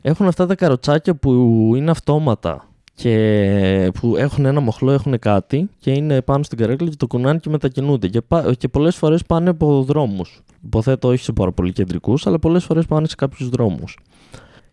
[0.02, 1.32] έχουν αυτά τα καροτσάκια που
[1.76, 6.96] είναι αυτόματα και που έχουν ένα μοχλό, έχουν κάτι και είναι πάνω στην καρέκλα και
[6.96, 8.08] το κουνάνε και μετακινούνται.
[8.08, 8.22] Και,
[8.58, 10.42] και πολλές φορές πάνε από δρόμους.
[10.64, 13.98] Υποθέτω όχι σε πάρα πολύ κεντρικούς, αλλά πολλές φορές πάνε σε κάποιους δρόμους.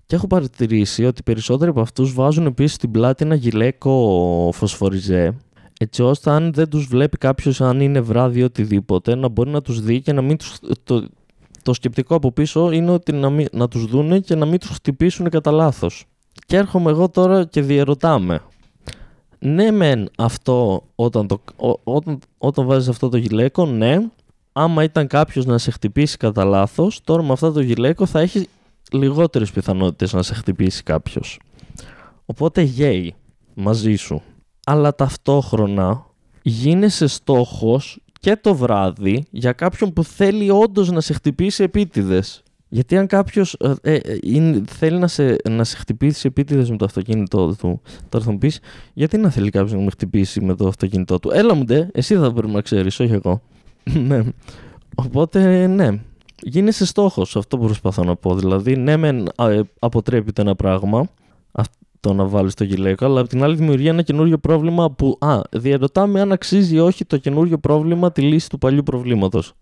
[0.06, 5.36] Και έχω παρατηρήσει ότι περισσότεροι από αυτούς βάζουν επίσης στην πλάτη ένα γυλαίκο φωσφοριζέ,
[5.80, 9.62] έτσι ώστε αν δεν τους βλέπει κάποιος, αν είναι βράδυ ή οτιδήποτε, να μπορεί να
[9.62, 11.08] τους δει και να μην τους, το,
[11.62, 14.70] το σκεπτικό από πίσω είναι ότι να, μην, να τους δούνε και να μην τους
[14.70, 16.06] χτυπήσουν κατά λάθος.
[16.46, 18.42] Και έρχομαι εγώ τώρα και διαρωτάμε.
[19.40, 21.42] Ναι μεν αυτό όταν, το,
[21.84, 23.98] όταν, όταν βάζεις αυτό το γυλαίκο, ναι.
[24.52, 28.48] Άμα ήταν κάποιος να σε χτυπήσει κατά λάθος, τώρα με αυτό το γυλαίκο θα έχεις
[28.92, 31.40] λιγότερες πιθανότητες να σε χτυπήσει κάποιος.
[32.26, 33.16] Οπότε γέι
[33.54, 34.22] μαζί σου.
[34.66, 36.06] Αλλά ταυτόχρονα
[36.42, 42.44] γίνεσαι στόχος και το βράδυ για κάποιον που θέλει όντως να σε χτυπήσει επίτηδες.
[42.70, 47.56] Γιατί αν κάποιος ε, ε, θέλει να σε, να σε χτυπήσει επίτηδες με το αυτοκίνητό
[47.56, 48.60] του, τώρα θα μου πεις,
[48.94, 52.16] γιατί να θέλει κάποιος να με χτυπήσει με το αυτοκίνητό του; Έλα μου ντε, εσύ
[52.16, 53.42] θα πρέπει να ξέρεις, όχι εγώ.
[54.08, 54.24] ναι.
[54.96, 56.00] Οπότε ναι,
[56.44, 57.36] γίνεσαι στόχος.
[57.36, 58.36] Αυτό προσπαθώ να πω.
[58.36, 61.08] Δηλαδή, ναι, μεν ε, αποτρέπεται ένα πράγμα,
[61.52, 65.18] αυτό να βάλεις το γυλαίκο, αλλά από την άλλη δημιουργεί ένα καινούριο πρόβλημα που.
[65.20, 69.54] Α, διαρωτάμε αν αξίζει ή όχι το καινούριο πρόβλημα τη λύση του παλιού προβλήματος.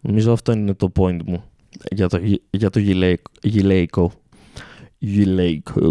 [0.00, 1.44] Νομίζω αυτό είναι το point μου
[1.90, 2.78] για το, για το
[3.42, 4.12] γυλαίκο.
[4.98, 5.82] Γυλαίκο.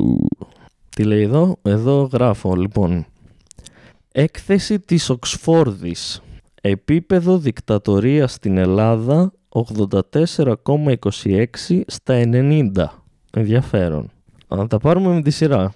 [0.90, 3.06] Τι λέει εδώ, εδώ γράφω λοιπόν.
[4.12, 6.22] Έκθεση της Οξφόρδης.
[6.62, 12.70] Επίπεδο δικτατορίας στην Ελλάδα 84,26 στα 90.
[13.34, 14.12] Ενδιαφέρον.
[14.48, 15.74] Να τα πάρουμε με τη σειρά.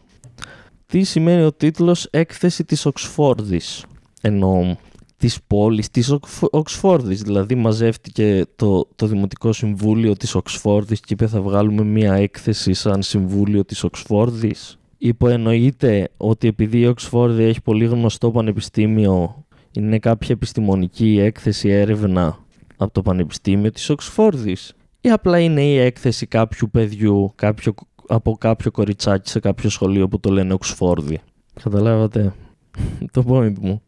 [0.86, 3.86] Τι σημαίνει ο τίτλος έκθεση της Οξφόρδης.
[4.22, 4.76] Εννοώ
[5.18, 6.18] της πόλης της
[6.52, 7.22] Οξφόρδης.
[7.22, 13.02] Δηλαδή μαζεύτηκε το, το Δημοτικό Συμβούλιο της Οξφόρδης και είπε θα βγάλουμε μία έκθεση σαν
[13.02, 14.78] Συμβούλιο της Οξφόρδης.
[14.98, 22.45] Υποεννοείται ότι επειδή η Οξφόρδη έχει πολύ γνωστό πανεπιστήμιο είναι κάποια επιστημονική έκθεση έρευνα
[22.78, 27.74] από το Πανεπιστήμιο της Οξφόρδης ή απλά είναι η έκθεση κάποιου παιδιού κάποιο,
[28.08, 31.20] από κάποιο κοριτσάκι σε κάποιο σχολείο που το λένε Οξφόρδη.
[31.64, 32.34] Καταλάβατε
[33.14, 33.82] το point μου.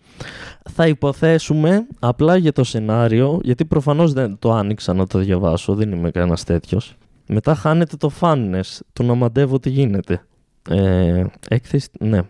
[0.70, 5.92] Θα υποθέσουμε απλά για το σενάριο, γιατί προφανώς δεν το άνοιξα να το διαβάσω, δεν
[5.92, 6.96] είμαι κανένας τέτοιος.
[7.28, 10.26] Μετά χάνεται το funness του να μαντεύω τι γίνεται.
[10.70, 12.22] Ε, έκθεση, ναι.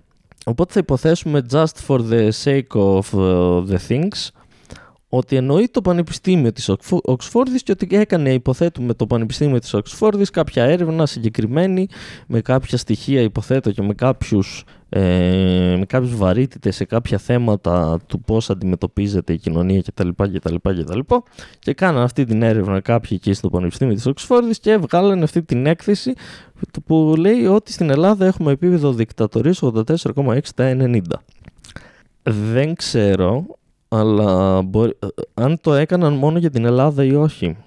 [0.46, 4.30] Οπότε θα υποθέσουμε just for the sake of uh, the things
[5.10, 10.64] ότι εννοεί το Πανεπιστήμιο της Οξφόρδης και ότι έκανε υποθέτουμε το Πανεπιστήμιο της Οξφόρδης κάποια
[10.64, 11.88] έρευνα συγκεκριμένη
[12.28, 15.02] με κάποια στοιχεία υποθέτω και με κάποιους, ε,
[15.80, 20.10] με κάποιους βαρύτητες σε κάποια θέματα του πώς αντιμετωπίζεται η κοινωνία κτλ.
[20.16, 21.00] κτλ, κτλ.
[21.60, 25.66] Και κάναν αυτή την έρευνα κάποιοι εκεί στο Πανεπιστήμιο της Οξφόρδης και βγάλανε αυτή την
[25.66, 26.14] έκθεση
[26.86, 31.02] που λέει ότι στην Ελλάδα έχουμε επίπεδο δικτατορίας 84,6 90.
[32.24, 33.46] Δεν ξέρω
[33.88, 34.98] αλλά μπορεί,
[35.34, 37.58] αν το έκαναν μόνο για την Ελλάδα ή όχι.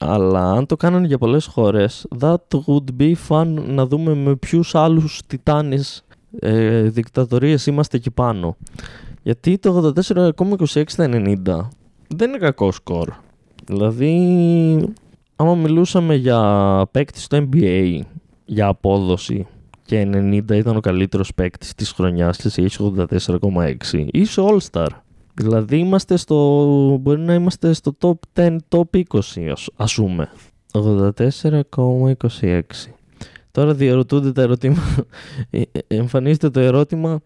[0.00, 4.74] Αλλά αν το κάνανε για πολλές χώρες, that would be fun να δούμε με ποιους
[4.74, 6.04] άλλους τιτάνες
[6.38, 8.56] ε, δικτατορίες είμαστε εκεί πάνω.
[9.22, 11.34] Γιατί το 84,26 90
[12.08, 13.08] δεν είναι κακό σκορ.
[13.66, 14.14] Δηλαδή,
[15.36, 16.40] άμα μιλούσαμε για
[16.90, 18.00] παίκτης στο NBA,
[18.44, 19.46] για απόδοση,
[19.84, 24.88] και 90 ήταν ο καλύτερος παίκτης της χρονιάς και έχει 84,6, είσαι All-Star.
[25.40, 26.36] Δηλαδή είμαστε στο,
[27.00, 30.28] μπορεί να είμαστε στο top 10, top 20 ας πούμε.
[30.72, 32.60] 84,26.
[33.50, 35.04] Τώρα διαρωτούνται τα ερωτήματα.
[35.50, 37.20] Ε, ε, εμφανίζεται το ερώτημα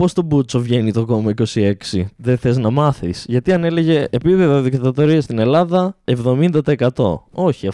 [0.00, 1.72] Πώς το Μπούτσο βγαίνει το κόμμα 26,
[2.16, 6.88] δεν θες να μάθεις; Γιατί αν έλεγε επίπεδο δικτατορίας στην Ελλάδα 70%.
[7.30, 7.68] Όχι,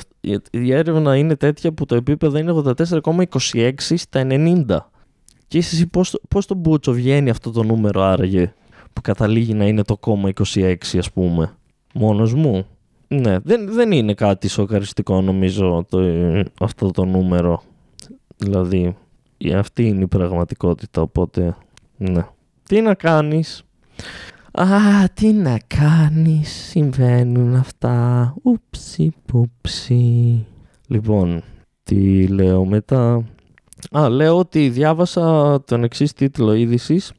[0.50, 4.64] η έρευνα είναι τέτοια που το επίπεδο είναι 84,26 στα 90.
[5.48, 8.54] Και εσύ πώς, πώς το Μπούτσο βγαίνει αυτό το νούμερο άραγε;
[8.96, 11.56] Που καταλήγει να είναι το κόμμα 26 ας πούμε.
[11.94, 12.66] Μόνος μου.
[13.09, 15.98] Ναι, δεν, δεν είναι κάτι σοκαριστικό νομίζω το,
[16.61, 17.62] αυτό το νούμερο.
[18.37, 18.96] Δηλαδή,
[19.54, 21.56] αυτή είναι η πραγματικότητα, οπότε,
[21.96, 22.26] ναι.
[22.62, 23.62] Τι να κάνεις;
[24.52, 24.66] Α,
[25.14, 28.35] τι να κάνεις, συμβαίνουν αυτά.
[28.42, 30.46] Ούψι, πούψι.
[30.87, 31.42] Λοιπόν,
[31.82, 33.24] τι λέω μετά;
[33.90, 37.12] Α, λέω ότι διάβασα τον εξής τίτλο είδησης.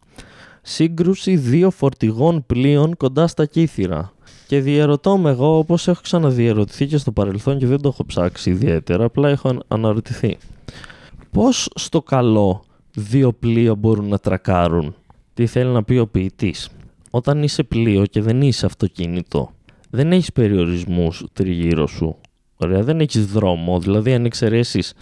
[0.69, 4.13] Σύγκρουση δύο φορτηγών πλοίων κοντά στα Κύθυρα.
[4.47, 8.49] Και διαρωτώ με εγώ, όπως έχω ξαναδιαρωτηθεί και στο παρελθόν και δεν το έχω ψάξει
[8.49, 10.37] ιδιαίτερα, απλά έχω αναρωτηθεί.
[11.31, 14.95] Πώς στο καλό δύο πλοία μπορούν να τρακάρουν;
[15.33, 16.69] Τι θέλει να πει ο ποιητής;
[17.09, 19.51] Όταν είσαι πλοίο και δεν είσαι αυτοκίνητο,
[19.89, 22.15] δεν έχεις περιορισμούς τριγύρω σου.
[22.55, 23.79] Ωραία, δεν έχεις δρόμο.
[23.79, 24.93] Δηλαδή, αν εξαιρέσεις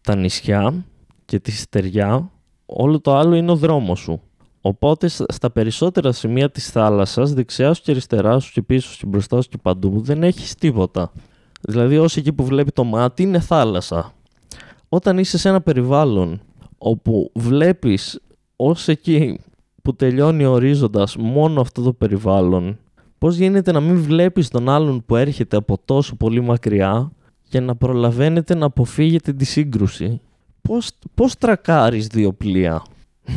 [0.00, 0.84] τα νησιά
[1.24, 2.30] και τη στεριά,
[2.66, 4.20] όλο το άλλο είναι ο δρόμος σου.
[4.60, 9.06] Οπότε στα περισσότερα σημεία της θάλασσας, δεξιάς σου και αριστεράς σου και πίσω σου και
[9.06, 11.12] μπροστά σου και παντού, δεν έχεις τίποτα.
[11.60, 14.12] Δηλαδή όσο εκεί που βλέπει το μάτι είναι θάλασσα.
[14.88, 16.40] Όταν είσαι σε ένα περιβάλλον
[16.78, 18.20] όπου βλέπεις
[18.56, 19.40] ως εκεί
[19.82, 22.78] που τελειώνει ο ορίζοντας μόνο αυτό το περιβάλλον,
[23.18, 27.12] πώς γίνεται να μην βλέπεις τον άλλον που έρχεται από τόσο πολύ μακριά
[27.48, 30.20] και να προλαβαίνετε να αποφύγετε τη σύγκρουση;
[30.60, 32.82] Πώς, πώς τρακάρεις δύο πλοία;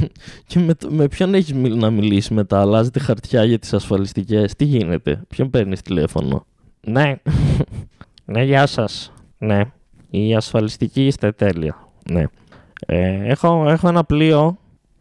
[0.47, 5.21] και με, με ποιον έχεις να μιλήσεις μετά, αλλάζετε χαρτιά για τις ασφαλιστικές, τι γίνεται,
[5.27, 6.45] ποιον παίρνεις τηλέφωνο;
[6.87, 7.15] Ναι,
[8.25, 9.61] ναι γεια σας, ναι,
[10.09, 12.23] η ασφαλιστική είστε τέλεια, ναι.
[12.85, 14.57] Ε, έχω, έχω ένα πλοίο,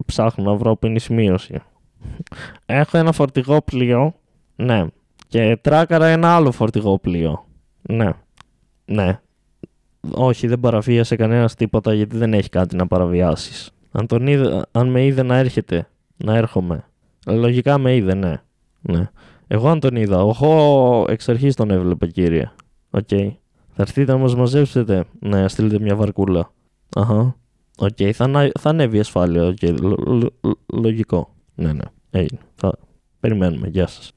[0.07, 1.63] ψάχνω να βρω που είναι η σημείωση.
[2.67, 4.15] Έχω ένα φορτηγό πλοίο,
[4.57, 4.87] ναι,
[5.29, 7.47] και τράκαρα ένα άλλο φορτηγό πλοίο,
[7.83, 8.11] ναι.
[8.85, 9.21] Ναι.
[10.11, 13.71] Όχι, δεν παραβίασε κανένας τίποτα γιατί δεν έχει κάτι να παραβιάσεις.
[13.93, 14.29] Αν, τον
[14.71, 16.85] αν με είδε να έρχεται, να έρχομαι.
[17.27, 18.43] Λογικά με είδε, ναι.
[18.81, 19.11] ναι.
[19.47, 22.51] Εγώ αν τον είδα, εγώ εξ αρχής τον έβλεπα, κύριε.
[22.91, 23.07] OK.
[23.11, 23.31] Okay.
[23.75, 25.05] Θα έρθετε να μας μαζέψετε.
[25.19, 26.53] Ναι, στείλετε μια βαρκούλα.
[26.95, 27.37] Αχα.
[27.79, 28.11] OK, okay.
[28.13, 29.55] θα, θα ανέβει ασφάλεια.
[29.61, 29.77] Okay.
[30.73, 31.35] λογικό.
[31.55, 31.85] Ναι, ναι.
[32.11, 32.41] Έγινε.
[32.55, 32.79] Θα...
[33.21, 33.69] Περιμένουμε.
[33.69, 34.13] Γεια σας.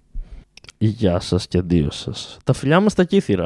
[0.78, 2.38] Γεια σας και αντίο σας.
[2.44, 3.46] Τα φιλιά μας στα Κύθηρα,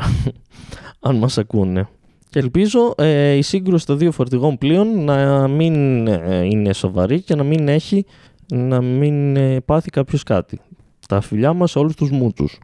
[1.00, 1.90] αν μας ακούνε.
[2.30, 7.36] Και ελπίζω ε, η σύγκρουση των δύο φορτηγών πλοίων να μην ε, είναι σοβαρή και
[7.36, 8.06] να μην έχει
[8.52, 10.60] να μην ε, πάθει κάποιος κάτι.
[11.08, 12.60] Τα φιλιά μας σε όλους τους μούτσους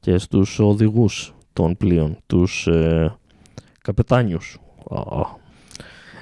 [0.00, 3.16] και στους οδηγούς των πλοίων, τους ε,
[3.82, 4.58] καπετάνιους.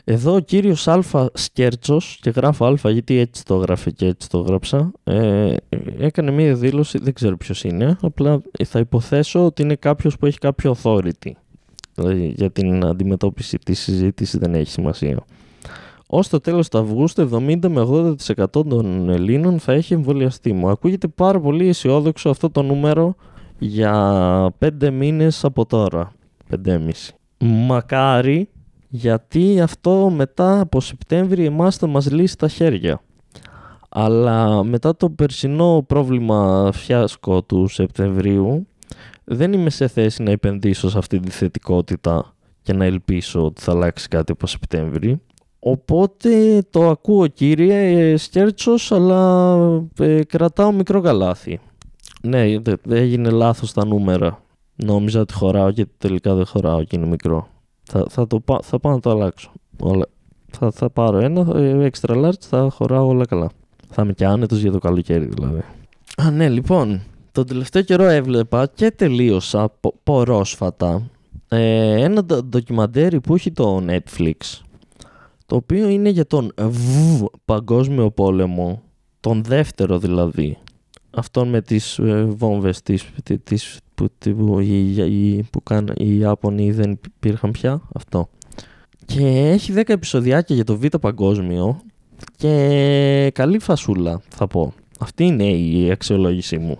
[0.04, 1.02] Εδώ ο κύριος Α
[1.32, 5.54] Σκέρτσος, και γράφω Α γιατί έτσι το έγραφε και έτσι το γράψα, ε,
[5.98, 10.38] έκανε μία δήλωση, δεν ξέρω ποιος είναι, απλά θα υποθέσω ότι είναι κάποιος που έχει
[10.38, 11.30] κάποιο authority.
[11.96, 15.24] Δηλαδή για την αντιμετώπιση της συζήτησης δεν έχει σημασία.
[16.06, 20.52] Ω το τέλος του Αυγούστου, 70 με 80% των Ελλήνων θα έχει εμβολιαστεί.
[20.52, 23.14] Μου ακούγεται πάρα πολύ αισιόδοξο αυτό το νούμερο
[23.58, 26.12] για 5 μήνες από τώρα.
[26.66, 26.90] 5,5.
[27.38, 28.48] Μακάρι
[28.88, 33.00] γιατί αυτό μετά από Σεπτέμβρη εμάς θα μας λύσει τα χέρια.
[33.88, 38.66] Αλλά μετά το περσινό πρόβλημα φιάσκο του Σεπτεμβρίου
[39.28, 43.72] δεν είμαι σε θέση να επενδύσω σε αυτή τη θετικότητα και να ελπίσω ότι θα
[43.72, 45.20] αλλάξει κάτι από Σεπτέμβρη.
[45.58, 49.56] Οπότε το ακούω κύριε Σκέρτσος αλλά
[49.98, 51.60] ε, κρατάω μικρό καλάθι.
[52.22, 54.42] Ναι, έγινε λάθος τα νούμερα.
[54.76, 57.48] Νόμιζα ότι χωράω και τελικά δεν χωράω και είναι μικρό.
[57.82, 59.52] Θα, θα, το, θα πάω να το αλλάξω.
[59.80, 60.06] Όλα.
[60.50, 63.50] Θα, θα πάρω ένα ε, extra large, θα χωράω όλα καλά.
[63.90, 65.62] Θα είμαι και άνετος για το καλοκαίρι δηλαδή.
[66.16, 67.00] Α, ναι, λοιπόν.
[67.36, 69.72] Τον τελευταίο καιρό έβλεπα και τελείωσα
[70.02, 71.10] πρόσφατα
[71.48, 74.60] ε, ένα ντοκιμαντέρι που έχει το Netflix
[75.46, 78.82] το οποίο είναι για τον β, παγκόσμιο πόλεμο
[79.20, 80.58] τον δεύτερο δηλαδή
[81.10, 83.04] αυτόν με τις ε, βόμβες τις,
[83.44, 88.28] τις, που, που, οι, που καν, οι Ιάπωνοι δεν υπήρχαν πια αυτό.
[89.04, 91.80] Και έχει 10 επεισοδιάκια για το Β' Παγκόσμιο
[92.36, 94.72] και καλή φασούλα θα πω.
[94.98, 96.78] Αυτή είναι η αξιολόγησή μου.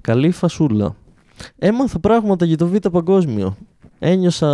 [0.00, 0.96] Καλή φασούλα.
[1.58, 3.56] Έμαθα πράγματα για το Β' Παγκόσμιο.
[3.98, 4.50] Ένιωσα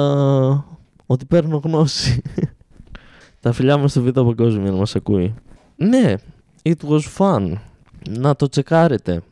[1.07, 2.23] ότι παίρνω γνώση.
[3.43, 5.35] Τα φιλιά μας στο Β' Παγκόσμιο να μας ακούει.
[5.77, 6.15] Ναι,
[6.63, 7.53] it was fun.
[8.09, 9.23] Να το τσεκάρετε.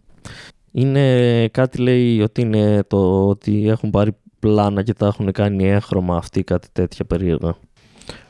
[0.73, 6.17] Είναι κάτι λέει ότι είναι το ότι έχουν πάρει πλάνα και τα έχουν κάνει έχρωμα
[6.17, 7.57] αυτή κάτι τέτοια περίεργα.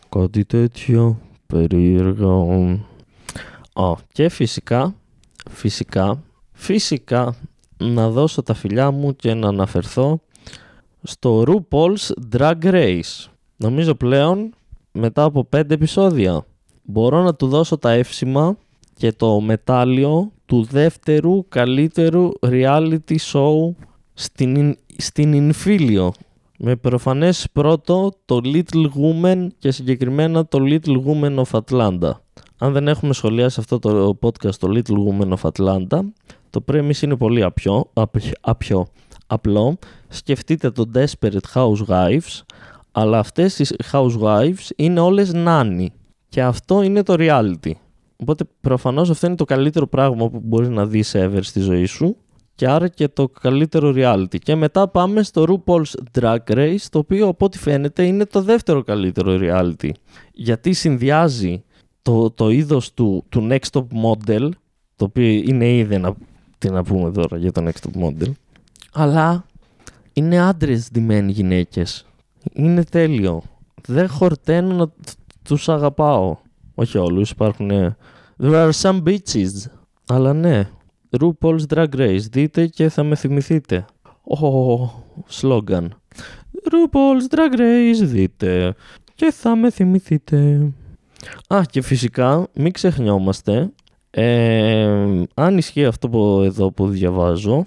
[0.08, 2.46] Κάτι τέτοιο περίεργο.
[3.74, 4.94] Ω, και φυσικά,
[5.50, 6.22] φυσικά,
[6.58, 7.34] φυσικά
[7.76, 10.20] να δώσω τα φιλιά μου και να αναφερθώ
[11.02, 13.26] στο RuPaul's Drag Race.
[13.56, 14.54] Νομίζω πλέον
[14.92, 16.46] μετά από πέντε επεισόδια
[16.82, 18.56] μπορώ να του δώσω τα εύσημα
[18.94, 23.70] και το μετάλλιο του δεύτερου καλύτερου reality show
[24.14, 26.08] στην, στην Infilio.
[26.58, 32.10] Με προφανές πρώτο το Little Woman και συγκεκριμένα το Little Woman of Atlanta.
[32.58, 36.00] Αν δεν έχουμε σχολιάσει αυτό το podcast το Little Woman of Atlanta,
[36.50, 37.90] το premise είναι πολύ απιό,
[38.40, 38.86] απιό,
[39.26, 39.78] απλό.
[40.08, 42.42] Σκεφτείτε το Desperate Housewives,
[42.92, 45.92] αλλά αυτές οι Housewives είναι όλες νάνι.
[46.28, 47.70] Και αυτό είναι το reality.
[48.16, 52.16] Οπότε προφανώς αυτό είναι το καλύτερο πράγμα που μπορείς να δεις ever στη ζωή σου
[52.54, 54.38] και άρα και το καλύτερο reality.
[54.38, 58.82] Και μετά πάμε στο RuPaul's Drag Race, το οποίο από ό,τι φαίνεται είναι το δεύτερο
[58.82, 59.90] καλύτερο reality.
[60.32, 61.64] Γιατί συνδυάζει
[62.02, 64.48] το, το είδος του, του Next Top Model,
[64.96, 66.14] το οποίο είναι ήδη να,
[66.58, 68.32] τι να πούμε τώρα για το Next Top Model,
[68.92, 69.44] αλλά
[70.12, 72.06] είναι άντρες ντυμένοι γυναίκες.
[72.52, 73.42] Είναι τέλειο.
[73.86, 74.86] Δεν χορταίνω να
[75.42, 76.36] τους αγαπάω.
[76.74, 77.70] Όχι όλους, υπάρχουν...
[78.42, 79.70] There are some bitches.
[80.06, 80.68] Αλλά ναι,
[81.20, 82.20] RuPaul's Drag Race.
[82.30, 83.84] Δείτε και θα με θυμηθείτε.
[84.40, 84.88] Oh,
[85.26, 86.00] σλόγκαν.
[86.70, 88.04] RuPaul's Drag Race.
[88.04, 88.74] Δείτε
[89.14, 90.72] και θα με θυμηθείτε.
[91.48, 93.70] Α, και φυσικά μην ξεχνιόμαστε.
[94.10, 97.66] Ε, αν ισχύει αυτό που εδώ που διαβάζω,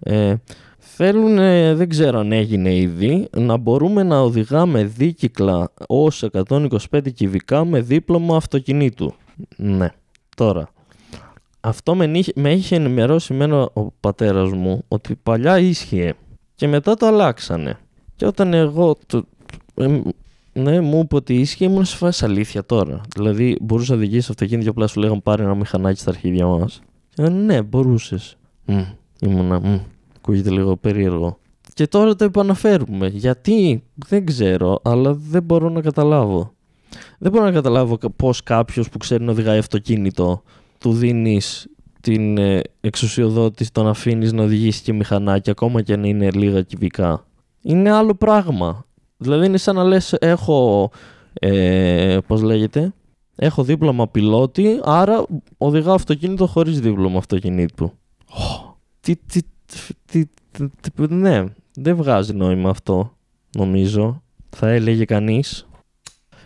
[0.00, 0.34] ε,
[0.78, 1.36] θέλουν,
[1.76, 6.68] δεν ξέρω αν έγινε ήδη, να μπορούμε να οδηγάμε δίκυκλα ως 125
[7.14, 9.14] κυβικά με δίπλωμα αυτοκινήτου.
[9.56, 9.88] Ναι,
[10.36, 10.68] τώρα.
[11.60, 16.14] Αυτό με, με είχε ενημερώσει εμένα ο πατέρας μου ότι παλιά ίσχυε
[16.54, 17.78] και μετά το αλλάξανε.
[18.16, 19.22] Και όταν εγώ το,
[19.74, 20.00] ε,
[20.58, 23.00] ναι, μου είπε ότι ίσχυε, ήμουν σε φάση αλήθεια τώρα.
[23.16, 26.80] Δηλαδή, μπορούσα να οδηγήσει αυτοκίνητο και απλά σου λέγανε πάρε ένα μηχανάκι στα αρχίδια μας.
[27.30, 28.36] ναι, μπορούσες.
[29.20, 29.60] ήμουνα.
[29.60, 29.78] Μ,
[30.16, 31.38] ακούγεται λίγο περίεργο.
[31.74, 33.06] Και τώρα το επαναφέρουμε.
[33.06, 36.52] Γιατί δεν ξέρω, αλλά δεν μπορώ να καταλάβω.
[37.18, 40.42] Δεν μπορώ να καταλάβω πώς κάποιος που ξέρει να οδηγάει αυτοκίνητο
[40.78, 41.68] του δίνεις
[42.00, 47.26] την ε, εξουσιοδότηση, τον αφήνεις να οδηγήσει και μηχανάκι, ακόμα και αν είναι λίγα κυβικά.
[47.62, 48.86] Είναι άλλο πράγμα.
[49.18, 50.90] Δηλαδή είναι σαν να λες έχω,
[51.32, 52.92] ε, πώς λέγεται,
[53.36, 55.24] έχω δίπλωμα πιλότη, άρα
[55.58, 57.92] οδηγάω αυτοκίνητο χωρίς δίπλωμα αυτοκινήτου.
[59.00, 59.40] Τι, τι,
[60.04, 60.26] τι,
[60.92, 63.12] τι, ναι, δεν βγάζει νόημα αυτό,
[63.56, 64.22] νομίζω.
[64.50, 65.68] Θα έλεγε κανείς.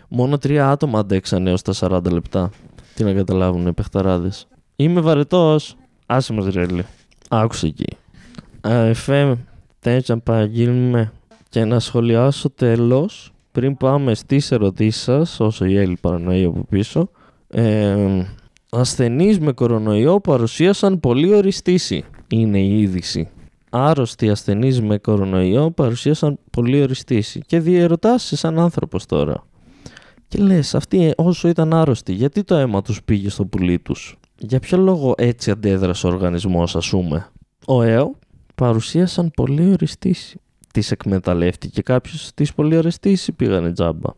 [0.07, 2.49] Μόνο τρία άτομα αντέξανε έως τα 40 λεπτά.
[2.95, 4.47] Τι να καταλάβουν οι παιχταράδες.
[4.75, 5.75] Είμαι βαρετός.
[6.05, 6.85] Άσε μας ρέλη.
[7.29, 7.85] Άκουσε εκεί.
[8.61, 9.37] Εφέ,
[9.79, 11.11] τέτοια παραγγείλουμε
[11.53, 17.09] και να σχολιάσω τέλος, πριν πάμε στις ερωτήσεις σας, όσο η Έλλη παρανοεί από πίσω,
[17.47, 17.95] ε,
[18.69, 23.29] ασθενείς με κορονοϊό παρουσίασαν πολύ οριστήση, είναι η είδηση.
[23.69, 29.43] Άρρωστοι ασθενείς με κορονοϊό παρουσίασαν πολύ οριστήση και διερωτάσαι σαν άνθρωπος τώρα.
[30.27, 34.59] Και λες, αυτοί όσο ήταν άρρωστοι, γιατί το αίμα τους πήγε στο πουλί τους; Για
[34.59, 37.31] ποιο λόγο έτσι αντέδρασε ο οργανισμός, ας πούμε;
[37.67, 38.11] Ο ΕΟ
[38.55, 40.37] παρουσίασαν πολύ οριστήση
[40.73, 44.09] τις εκμεταλλεύτηκε κάποιος, τις πολύ ή πήγανε τζάμπα.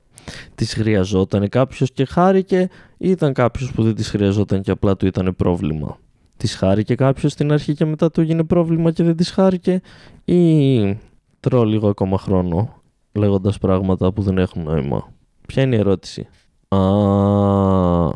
[0.56, 5.06] Τις χρειαζόταν κάποιος και χάρηκε ή ήταν κάποιος που δεν τις χρειαζόταν και απλά του
[5.06, 5.98] ήταν πρόβλημα.
[6.38, 9.82] Τις χάρηκε κάποιος στην αρχή και μετά του έγινε πρόβλημα και δεν τις χάρηκε
[10.26, 10.98] ή
[11.40, 15.14] τρώω λίγο ακόμα χρόνο λέγοντας πράγματα που δεν έχουν νόημα.
[15.48, 16.28] Ποια είναι η ερώτηση;
[16.70, 18.12] Uh,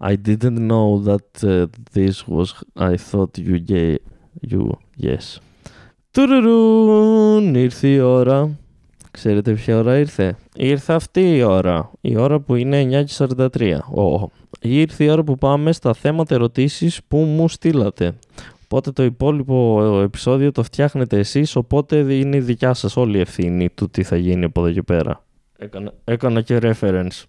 [0.00, 2.48] I didn't know that uh, this was...
[2.76, 3.98] I thought you gave...
[4.42, 4.76] You...
[4.96, 5.40] Yes.
[6.12, 8.58] Τουρουρούν, ήρθε η ώρα.
[9.10, 11.90] Ξέρετε ποια ώρα ήρθε; Ήρθε αυτή η ώρα.
[12.00, 13.46] Η ώρα που είναι 9.43.
[13.94, 14.26] Oh.
[14.60, 18.14] Ήρθε η ώρα που πάμε στα θέματα ερωτήσεις που μου στείλατε.
[18.64, 23.68] Οπότε το υπόλοιπο επεισόδιο το φτιάχνετε εσείς, οπότε είναι η δικιά σας όλη η ευθύνη
[23.68, 25.24] του τι θα γίνει από εδώ και πέρα.
[25.58, 27.22] Έκανα, έκανα και reference.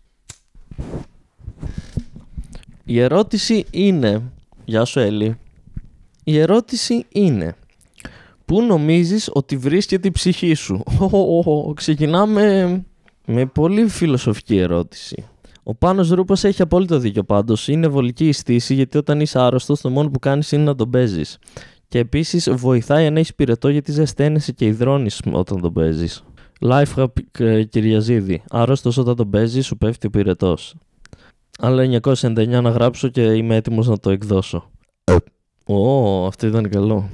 [2.85, 4.21] Η ερώτηση είναι...
[4.65, 5.37] Γεια σου Έλλη.
[6.23, 7.55] Η ερώτηση είναι...
[8.45, 10.83] Πού νομίζεις ότι βρίσκεται η ψυχή σου;
[11.73, 12.83] Ξεκινάμε
[13.25, 15.25] με πολύ φιλοσοφική ερώτηση.
[15.63, 17.67] Ο Πάνος Ρούπος έχει απόλυτο δίκιο πάντως.
[17.67, 20.89] Είναι βολική η στήση γιατί όταν είσαι άρρωστος το μόνο που κάνεις είναι να τον
[20.89, 21.37] παίζεις.
[21.87, 26.23] Και επίσης βοηθάει αν έχεις πυρετό γιατί ζεσταίνεσαι και υδρώνεις όταν τον παίζεις.
[26.59, 27.07] Life hack
[27.69, 28.43] Κυριαζίδη.
[28.49, 30.75] Άρρωστος όταν τον παίζεις σου πέφτει ο πυρετός.
[31.59, 34.71] Αλλά 999 να γράψω και είμαι έτοιμος να το εκδώσω.
[35.65, 37.09] Ω, αυτό ήταν καλό.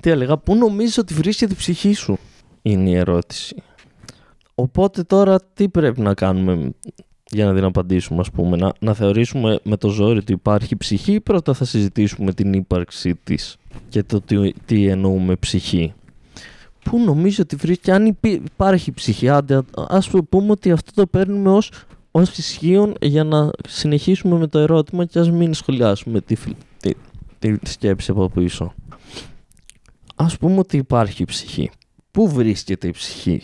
[0.00, 2.18] Τι έλεγα, πού νομίζεις ότι βρίσκεται η ψυχή σου,
[2.62, 3.62] είναι η ερώτηση.
[4.54, 6.72] Οπότε τώρα τι πρέπει να κάνουμε.
[7.30, 8.56] για να την απαντήσουμε, ας πούμε.
[8.56, 13.56] Να, να θεωρήσουμε με το ζόρι ότι υπάρχει ψυχή, πρώτα θα συζητήσουμε την ύπαρξή της
[13.88, 15.92] και το τι, τι εννοούμε ψυχή.
[16.84, 21.70] Πού νομίζω ότι βρίσκει, αν υπάρχει ψυχή, άντε, ας πούμε ότι αυτό το παίρνουμε ως,
[22.10, 26.36] ως ισχύον για να συνεχίσουμε με το ερώτημα και ας μην σχολιάσουμε τη,
[26.80, 26.94] τη,
[27.38, 28.74] τη, τη σκέψη από πίσω.
[30.14, 31.70] Ας πούμε ότι υπάρχει ψυχή.
[32.10, 33.42] Πού βρίσκεται η ψυχή;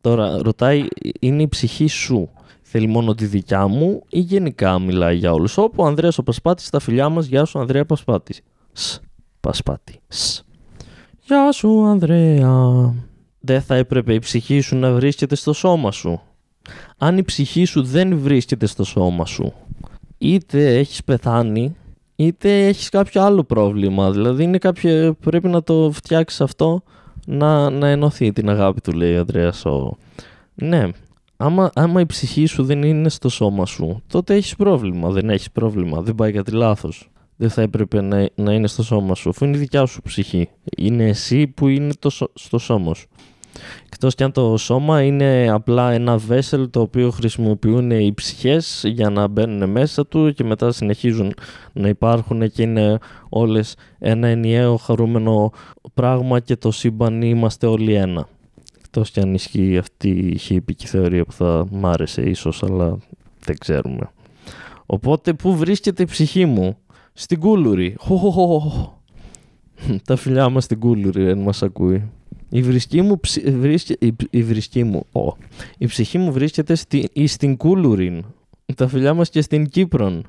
[0.00, 0.86] Τώρα ρωτάει,
[1.20, 2.28] είναι η ψυχή σου.
[2.62, 6.66] Θέλει μόνο τη δικιά μου ή γενικά μιλάει για όλους; Όπου ο Ανδρέας ο Πασπάτης
[6.66, 8.34] στα φιλιά μας, γεια σου Ανδρέα Πασπάτη.
[8.72, 8.98] Σ,
[9.40, 10.00] Πασπάτη.
[10.08, 10.42] Σ.
[11.24, 12.94] Γεια σου Ανδρέα.
[13.40, 16.20] Δεν θα έπρεπε η ψυχή σου να βρίσκεται στο σώμα σου.
[16.98, 19.52] Αν η ψυχή σου δεν βρίσκεται στο σώμα σου,
[20.18, 21.76] είτε έχεις πεθάνει,
[22.16, 24.10] είτε έχεις κάποιο άλλο πρόβλημα.
[24.10, 26.82] Δηλαδή είναι κάποιο, πρέπει να το φτιάξεις αυτό
[27.26, 29.64] να, να ενωθεί την αγάπη του, λέει ο Ανδρέας.
[29.64, 29.96] Ο...
[30.54, 30.88] Ναι,
[31.36, 35.10] άμα, άμα η ψυχή σου δεν είναι στο σώμα σου, τότε έχεις πρόβλημα.
[35.10, 37.10] Δεν έχεις πρόβλημα, δεν πάει κάτι λάθος.
[37.36, 40.48] Δεν θα έπρεπε να, να είναι στο σώμα σου, αφού είναι η δικιά σου ψυχή.
[40.76, 43.08] Είναι εσύ που είναι το, στο σώμα σου.
[44.04, 49.10] Εκτός και αν το σώμα είναι απλά ένα vessel το οποίο χρησιμοποιούν οι ψυχές για
[49.10, 51.34] να μπαίνουν μέσα του και μετά συνεχίζουν
[51.72, 52.98] να υπάρχουν και είναι
[53.28, 55.52] όλες ένα ενιαίο χαρούμενο
[55.94, 58.28] πράγμα και το σύμπαν είμαστε όλοι ένα.
[58.84, 62.98] Εκτός και αν ισχύει αυτή η χειπική θεωρία που θα μ' άρεσε ίσως αλλά
[63.44, 64.10] δεν ξέρουμε.
[64.86, 66.76] Οπότε πού βρίσκεται η ψυχή μου;
[67.12, 67.96] Στην κούλουρη.
[70.04, 72.10] Τα φιλιά μας στην κούλουρη αν μας ακούει.
[72.54, 73.20] Η βρισκή μου,
[73.98, 75.32] η, η βρισκή μου, oh.
[75.78, 78.24] η ψυχή μου βρίσκεται στη, στην Κούλουριν.
[78.74, 80.26] Τα φιλιά μας και στην Κύπρον.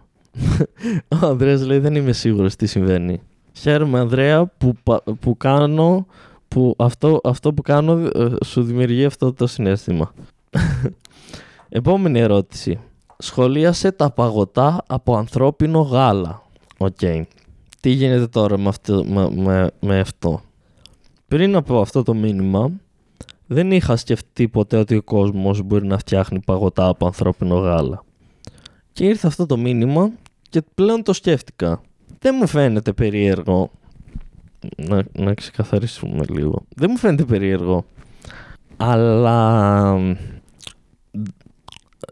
[1.22, 3.22] Ο Ανδρέας λέει δεν είμαι σίγουρος τι συμβαίνει.
[3.54, 4.74] Χαίρομαι Ανδρέα που,
[5.20, 6.06] που κάνω,
[6.48, 10.14] που αυτό, αυτό που κάνω ε, σου δημιουργεί αυτό το συνέστημα.
[11.70, 12.80] Επόμενη ερώτηση.
[13.18, 16.42] Σχολίασε τα παγωτά από ανθρώπινο γάλα.
[16.78, 17.00] Οκ.
[17.80, 19.04] Τι γίνεται τώρα με αυτό.
[19.36, 20.42] Με, με αυτό;
[21.34, 22.72] Πριν από αυτό το μήνυμα,
[23.48, 28.04] δεν είχα σκεφτεί ποτέ ότι ο κόσμος μπορεί να φτιάχνει παγωτά από ανθρώπινο γάλα.
[28.92, 30.12] Και ήρθε αυτό το μήνυμα
[30.50, 31.82] και πλέον το σκέφτηκα.
[32.20, 33.72] Δεν μου φαίνεται περίεργο.
[34.78, 36.66] Να, να ξεκαθαρίσουμε λίγο.
[36.76, 37.86] Δεν μου φαίνεται περίεργο.
[38.78, 39.98] Αλλά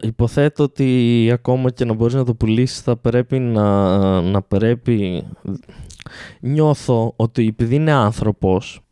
[0.00, 5.24] υποθέτω ότι ακόμα και να μπορείς να το πουλήσεις θα πρέπει να, να πρέπει...
[6.40, 8.82] Νιώθω ότι επειδή είναι άνθρωπος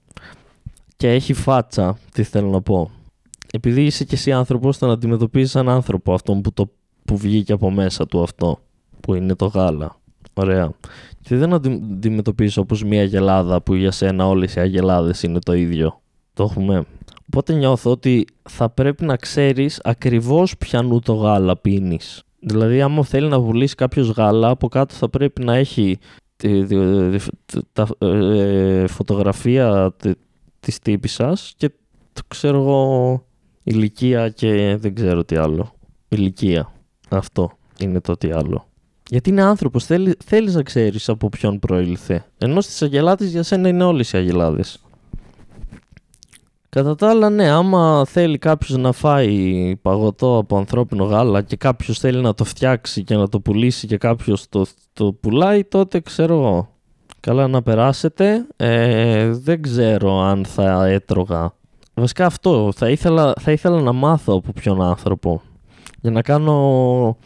[1.00, 2.90] και έχει φάτσα, τι θέλω να πω.
[3.52, 6.70] Επειδή είσαι και εσύ άνθρωπος, θα να αντιμετωπίζεις σαν άνθρωπο αυτόν που, το,
[7.04, 8.58] που βγήκε από μέσα του αυτό,
[9.00, 9.96] που είναι το γάλα.
[10.34, 10.72] Ωραία.
[11.22, 16.00] Και δεν αντιμετωπίζεις όπως μια αγελάδα που για σένα όλες οι αγελάδες είναι το ίδιο.
[16.34, 16.84] Το έχουμε.
[17.26, 22.22] Οπότε νιώθω ότι θα πρέπει να ξέρεις ακριβώς ποιανού το γάλα πίνεις.
[22.40, 25.98] Δηλαδή, άμα θέλει να βουλήσει κάποιος γάλα, από κάτω θα πρέπει να έχει
[26.36, 26.60] τη,
[27.98, 29.94] ε, φωτογραφία
[30.60, 31.68] της τύπησας και
[32.12, 33.24] το ξέρω εγώ
[33.62, 35.72] ηλικία και δεν ξέρω τι άλλο.
[36.08, 36.72] Ηλικία.
[37.08, 38.68] Αυτό είναι το τι άλλο.
[39.10, 42.24] Γιατί είναι άνθρωπος, θέλει, θέλεις να ξέρεις από ποιον προήλθε.
[42.38, 44.80] Ενώ στις αγελάδες για σένα είναι όλες οι αγελάδες.
[46.68, 51.98] Κατά τα άλλα, ναι, άμα θέλει κάποιος να φάει παγωτό από ανθρώπινο γάλα και κάποιος
[51.98, 56.34] θέλει να το φτιάξει και να το πουλήσει και κάποιος το, το πουλάει, τότε ξέρω
[56.34, 56.68] εγώ.
[57.20, 58.46] Καλά να περάσετε.
[58.56, 61.52] Ε, δεν ξέρω αν θα έτρωγα.
[61.94, 62.72] Βασικά αυτό.
[62.76, 65.42] Θα ήθελα, θα ήθελα να μάθω από ποιον άνθρωπο.
[66.00, 67.16] Για να κάνω,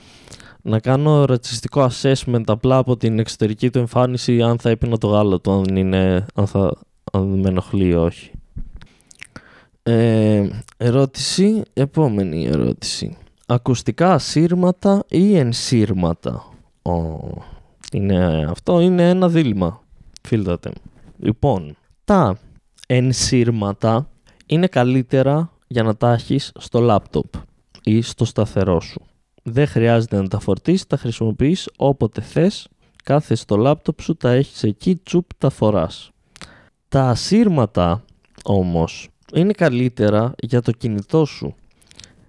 [0.62, 5.40] να κάνω ρατσιστικό assessment απλά από την εξωτερική του εμφάνιση αν θα έπινα το γάλα
[5.40, 6.76] του, αν, είναι, αν, θα,
[7.12, 8.30] αν με ενοχλεί ή όχι.
[9.82, 13.16] Ε, ερώτηση, επόμενη ερώτηση.
[13.46, 16.44] Ακουστικά ασύρματα ή ενσύρματα;
[16.82, 17.42] Oh,
[17.92, 19.83] είναι, αυτό είναι ένα δίλημα.
[20.26, 20.72] Φίλτατε.
[21.18, 22.38] Λοιπόν, τα
[22.86, 24.08] ενσύρματα
[24.46, 27.34] είναι καλύτερα για να τα έχεις στο λάπτοπ
[27.82, 29.02] ή στο σταθερό σου.
[29.42, 32.68] Δεν χρειάζεται να τα φορτίσεις, τα χρησιμοποιείς όποτε θες,
[33.04, 36.10] κάθε στο λάπτοπ σου, τα έχεις εκεί, τσουπ, τα φοράς.
[36.88, 38.04] Τα ασύρματα
[38.44, 41.54] όμως είναι καλύτερα για το κινητό σου.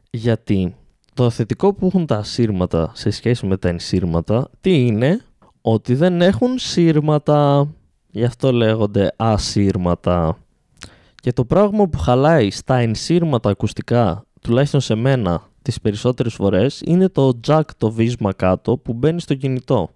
[0.09, 0.75] Γιατί
[1.13, 5.21] το θετικό που έχουν τα ασύρματα σε σχέση με τα ενσύρματα, τι είναι,
[5.61, 7.67] ότι δεν έχουν σύρματα.
[8.15, 10.37] Γι' αυτό λέγονται ασύρματα.
[11.15, 17.09] Και το πράγμα που χαλάει στα ενσύρματα ακουστικά, τουλάχιστον σε μένα, τις περισσότερες φορές, είναι
[17.09, 19.89] το jack το βίσμα κάτω που μπαίνει στο κινητό.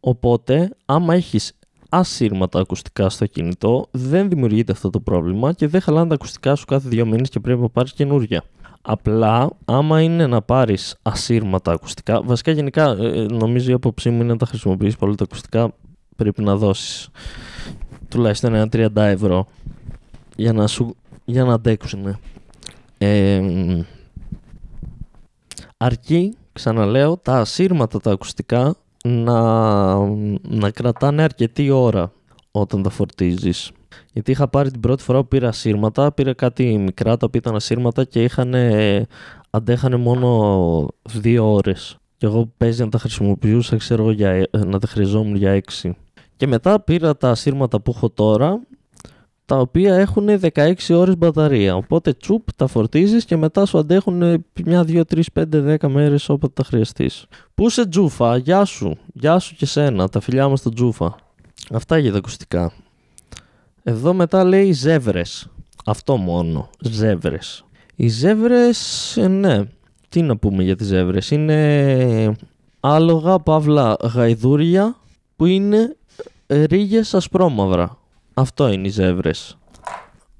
[0.00, 1.52] Οπότε, άμα έχεις
[1.88, 6.64] ασύρματα ακουστικά στο κινητό, δεν δημιουργείται αυτό το πρόβλημα και δεν χαλάνε τα ακουστικά σου
[6.64, 8.42] κάθε δύο μήνες και πρέπει να πάρεις καινούργια.
[8.82, 14.32] Απλά, άμα είναι να πάρεις ασύρματα ακουστικά, βασικά γενικά ε, νομίζω η άποψή μου είναι
[14.32, 15.72] να τα χρησιμοποιείς πολύ τα ακουστικά,
[16.16, 17.08] πρέπει να δώσεις
[18.08, 19.46] τουλάχιστον ένα 30 ευρώ
[20.36, 22.18] για να, σου, για να αντέξουν.
[22.98, 23.40] Ε,
[25.76, 29.94] αρκεί, ξαναλέω, τα ασύρματα τα ακουστικά να,
[30.42, 32.12] να κρατάνε αρκετή ώρα
[32.50, 33.70] όταν τα φορτίζεις.
[34.12, 37.54] Γιατί είχα πάρει την πρώτη φορά που πήρα ασύρματα, πήρα κάτι μικρά τα οποία ήταν
[37.54, 38.54] ασύρματα και είχαν,
[39.50, 41.96] αντέχανε μόνο δύο ώρες.
[42.16, 45.96] Και εγώ παίζει να τα χρησιμοποιούσα, ξέρω, για, να τα χρειαζόμουν για έξι.
[46.36, 48.60] Και μετά πήρα τα ασύρματα που έχω τώρα,
[49.44, 51.76] τα οποία έχουν 16 ώρες μπαταρία.
[51.76, 56.52] Οπότε τσουπ τα φορτίζεις και μετά σου αντέχουν μια, δύο, τρεις, πέντε, 10 μέρες όποτε
[56.52, 57.26] τα χρειαστείς.
[57.54, 61.16] Πού σε τζούφα, γεια σου, γεια σου και σένα, τα φιλιά μας στο τζούφα.
[61.70, 62.72] Αυτά για τα ακουστικά.
[63.82, 65.48] Εδώ μετά λέει ζεύρες.
[65.84, 67.64] Αυτό μόνο, ζεύρες.
[67.96, 69.64] Οι ζεύρες, ε, ναι,
[70.08, 71.30] τι να πούμε για τις ζεύρες.
[71.30, 72.36] Είναι
[72.80, 74.96] άλογα, παύλα, γαϊδούρια
[75.36, 75.96] που είναι
[76.46, 77.98] ρίγες ασπρόμαυρα.
[78.34, 79.58] Αυτό είναι οι ζεύρες.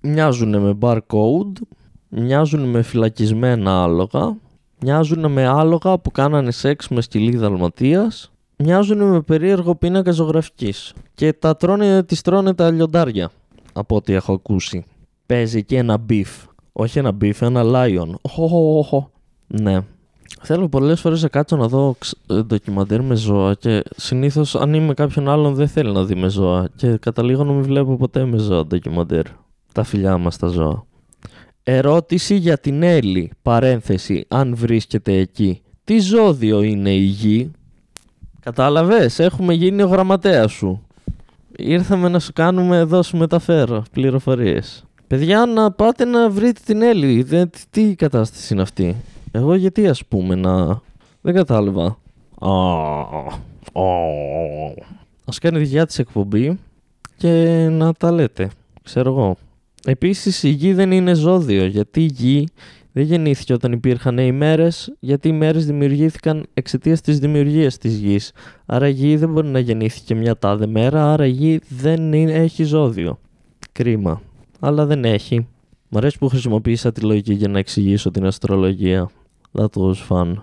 [0.01, 1.61] Μοιάζουν με barcode,
[2.09, 4.37] μοιάζουν με φυλακισμένα άλογα,
[4.81, 11.33] μοιάζουν με άλογα που κάνανε σεξ με σκυλί δαλματίας, μοιάζουν με περίεργο πίνακα ζωγραφικής και
[11.33, 13.31] τα τρώνε, τις τρώνε τα λιοντάρια
[13.73, 14.85] από ό,τι έχω ακούσει.
[15.27, 16.45] Παίζει και ένα beef.
[16.73, 18.15] Όχι ένα beef, ένα lion.
[18.21, 19.11] Οχοχοχο.
[19.47, 19.81] Ναι.
[20.43, 21.97] Θέλω πολλές φορές να κάτσω να δω
[22.27, 26.29] ε, ντοκιμαντέρ με ζώα και συνήθως αν είμαι κάποιον άλλον δεν θέλει να δει με
[26.29, 26.69] ζώα.
[26.77, 29.25] Και καταλήγω να μην βλέπω ποτέ με ζώα ντοκιμαντέρ.
[29.73, 30.85] Τα φιλιά μας τα ζώα.
[31.63, 33.31] Ερώτηση για την Έλλη.
[33.43, 34.25] Παρένθεση.
[34.29, 35.61] Αν βρίσκεται εκεί.
[35.85, 37.51] Τι ζώδιο είναι η γη;
[38.41, 40.87] Κατάλαβες, έχουμε γίνει ο γραμματέας σου.
[41.57, 44.85] Ήρθαμε να σου κάνουμε, εδώ σου μεταφέρω πληροφορίες.
[45.07, 47.23] Παιδιά, να πάτε να βρείτε την Έλλη.
[47.23, 48.97] Δεν, τι κατάσταση είναι αυτή;
[49.37, 50.81] Εγώ γιατί ας πούμε να...
[51.21, 51.99] Δεν κατάλαβα.
[55.25, 56.59] Ας κάνει δικιά της εκπομπή
[57.17, 57.29] και
[57.71, 58.51] να τα λέτε.
[58.83, 59.37] Ξέρω εγώ.
[59.85, 62.49] Επίσης η γη δεν είναι ζώδιο γιατί η γη
[62.93, 68.33] δεν γεννήθηκε όταν υπήρχαν οι μέρες γιατί οι μέρες δημιουργήθηκαν εξαιτίας της δημιουργίας της γης.
[68.67, 72.65] Άρα η γη δεν μπορεί να γεννήθηκε μια τάδε μέρα, άρα η γη δεν έχει
[72.65, 73.19] ζώδιο.
[73.73, 74.23] Κρίμα.
[74.61, 75.47] Αλλά δεν έχει.
[75.89, 79.11] Μ' αρέσει που χρησιμοποίησα τη λογική για να εξηγήσω την αστρολογία.
[79.59, 80.35] That was fun.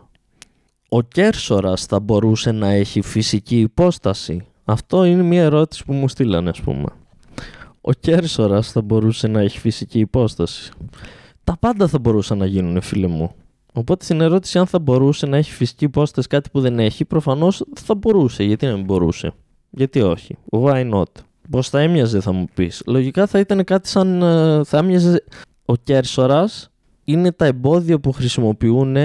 [0.89, 6.49] Ο Κέρσορας θα μπορούσε να έχει φυσική υπόσταση; Αυτό είναι μια ερώτηση που μου στείλανε
[6.49, 6.86] ας πούμε.
[7.82, 10.72] Ο Κέρσορας θα μπορούσε να έχει φυσική υπόσταση;
[11.43, 13.32] Τα πάντα θα μπορούσαν να γίνουν φίλε μου.
[13.74, 17.66] Οπότε στην ερώτηση αν θα μπορούσε να έχει φυσική υπόσταση κάτι που δεν έχει, προφανώς
[17.76, 18.43] θα μπορούσε.
[18.43, 19.34] Γιατί να μην μπορούσε;
[19.70, 21.11] Γιατί όχι; Why not;
[21.49, 22.82] Πώς θα έμοιαζε θα μου πεις.
[22.86, 24.22] Λογικά θα ήταν κάτι σαν...
[24.22, 25.24] Ε, θα έμοιαζε...
[25.66, 26.73] Ο Κέρσορας
[27.04, 28.95] είναι τα εμπόδια που χρησιμοποιούν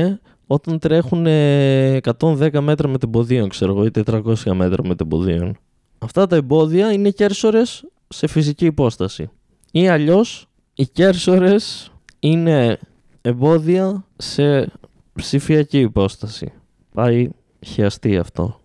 [0.47, 5.57] όταν τρέχουν 110 μέτρα με τεμποδίων, ξέρω εγώ, ή 400 μέτρα με τεμποδίων.
[5.99, 9.31] Αυτά τα εμπόδια είναι κέρσορες σε φυσική υπόσταση.
[9.71, 12.79] Ή αλλιώς οι κέρσορες είναι
[13.21, 14.73] εμπόδια σε
[15.13, 16.53] ψηφιακή υπόσταση.
[16.95, 17.29] Πάει
[17.67, 18.61] χιαστεί αυτό.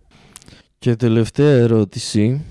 [0.78, 2.44] Και τελευταία ερώτηση.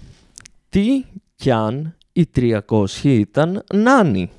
[0.69, 1.05] Τι
[1.35, 4.29] κι αν οι 300 ήταν νάνι;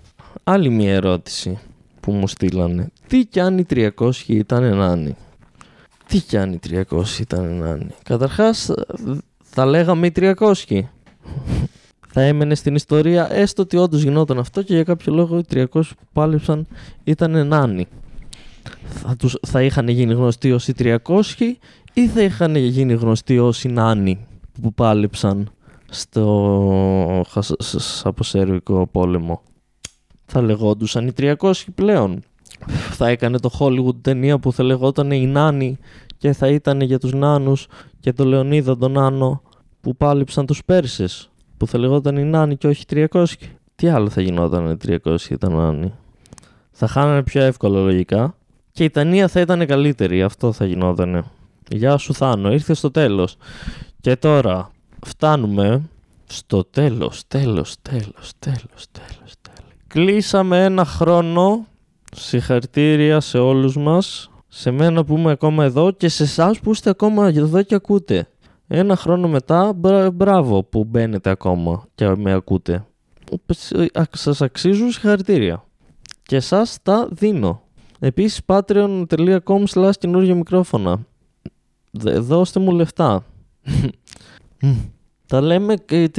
[0.45, 1.59] Άλλη μια ερώτηση
[2.05, 2.91] που μου στείλανε.
[3.07, 5.17] Τι κι αν οι 300 ήταν νάνι.
[6.07, 6.83] Τι κι αν οι 300
[7.21, 7.87] ήταν νάνι.
[8.03, 8.71] Καταρχάς
[9.43, 10.33] θα λέγαμε οι 300.
[12.09, 15.65] θα έμενε στην ιστορία έστω ότι όντως γινόταν αυτό και για κάποιο λόγο οι 300
[15.73, 16.67] που πάλεψαν
[17.05, 17.87] ήταν νάνι.
[18.85, 20.97] Θα, τους, θα είχαν γίνει γνωστοί ως οι 300
[21.93, 24.27] ή θα είχαν γίνει γνωστοί ως οι νάνι
[24.63, 25.51] που πάλεψαν
[25.91, 27.25] στο
[28.03, 29.43] αποσέρβικο πόλεμο
[30.27, 32.23] θα λεγόντουσαν οι 300 πλέον.
[32.91, 35.79] Θα έκανε το Hollywood ταινία που θα λεγόταν οι Νάνοι
[36.19, 37.67] και θα ήταν για τους Νάνους
[38.01, 39.43] και το Λεωνίδα τον Νάνο
[39.81, 43.25] που πάλιψαν τους Πέρσες που θα λεγόταν οι Νάνοι και όχι 300.
[43.75, 45.93] Τι άλλο θα γινόταν οι 300 ήταν Νάνοι.
[46.71, 48.37] Θα χάνανε πιο εύκολα λογικά
[48.73, 50.23] και η ταινία θα ήταν καλύτερη.
[50.23, 51.25] Αυτό θα γινόταν.
[51.69, 53.37] Γεια σου Θάνο, ήρθες στο τέλος.
[54.01, 54.71] Και τώρα
[55.07, 55.83] φτάνουμε
[56.27, 59.24] στο τέλος, τέλος, τέλος, τέλος, τέλος.
[59.95, 61.67] Κλείσαμε ένα χρόνο.
[62.17, 64.31] Συγχαρητήρια σε όλους μας.
[64.49, 68.29] Σε μένα που είμαι ακόμα εδώ και σε εσάς που είστε ακόμα εδώ και ακούτε.
[68.67, 69.73] Ένα χρόνο μετά,
[70.15, 72.87] μπράβο που μπαίνετε ακόμα και με ακούτε.
[74.11, 75.65] Σας αξίζουν συγχαρητήρια.
[76.23, 77.63] Και εσάς τα δίνω.
[77.99, 81.07] Επίσης patreon.com slash καινούργια μικρόφωνα.
[82.19, 83.25] Δώστε μου λεφτά.
[85.27, 86.11] τα λέμε και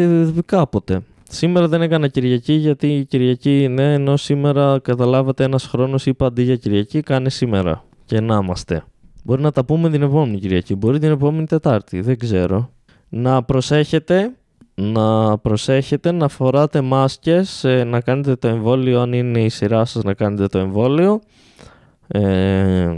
[0.46, 1.04] κάποτε.
[1.30, 6.42] Σήμερα δεν έκανα Κυριακή γιατί η Κυριακή είναι, ενώ σήμερα καταλάβατε ένας χρόνος είπα αντί
[6.44, 8.84] για Κυριακή κάνε σήμερα και να είμαστε.
[9.24, 12.70] Μπορεί να τα πούμε την επόμενη Κυριακή, μπορεί την επόμενη Τετάρτη, δεν ξέρω.
[13.10, 14.32] Να προσέχετε,
[14.76, 20.04] να προσέχετε, να φοράτε μάσκες, ε, να κάνετε το εμβόλιο αν είναι η σειρά σας
[20.04, 21.20] να κάνετε το εμβόλιο.
[22.08, 22.92] Ε,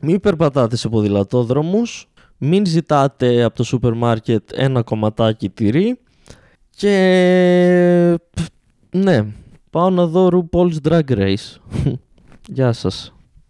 [0.00, 5.98] μην περπατάτε σε ποδηλατόδρομους, μην ζητάτε από το σούπερ μάρκετ ένα κομματάκι τυρί
[6.76, 8.18] και
[8.90, 9.26] ναι,
[9.70, 11.56] πάω να δω RuPaul's Drag Race.
[12.48, 13.13] Γεια σας.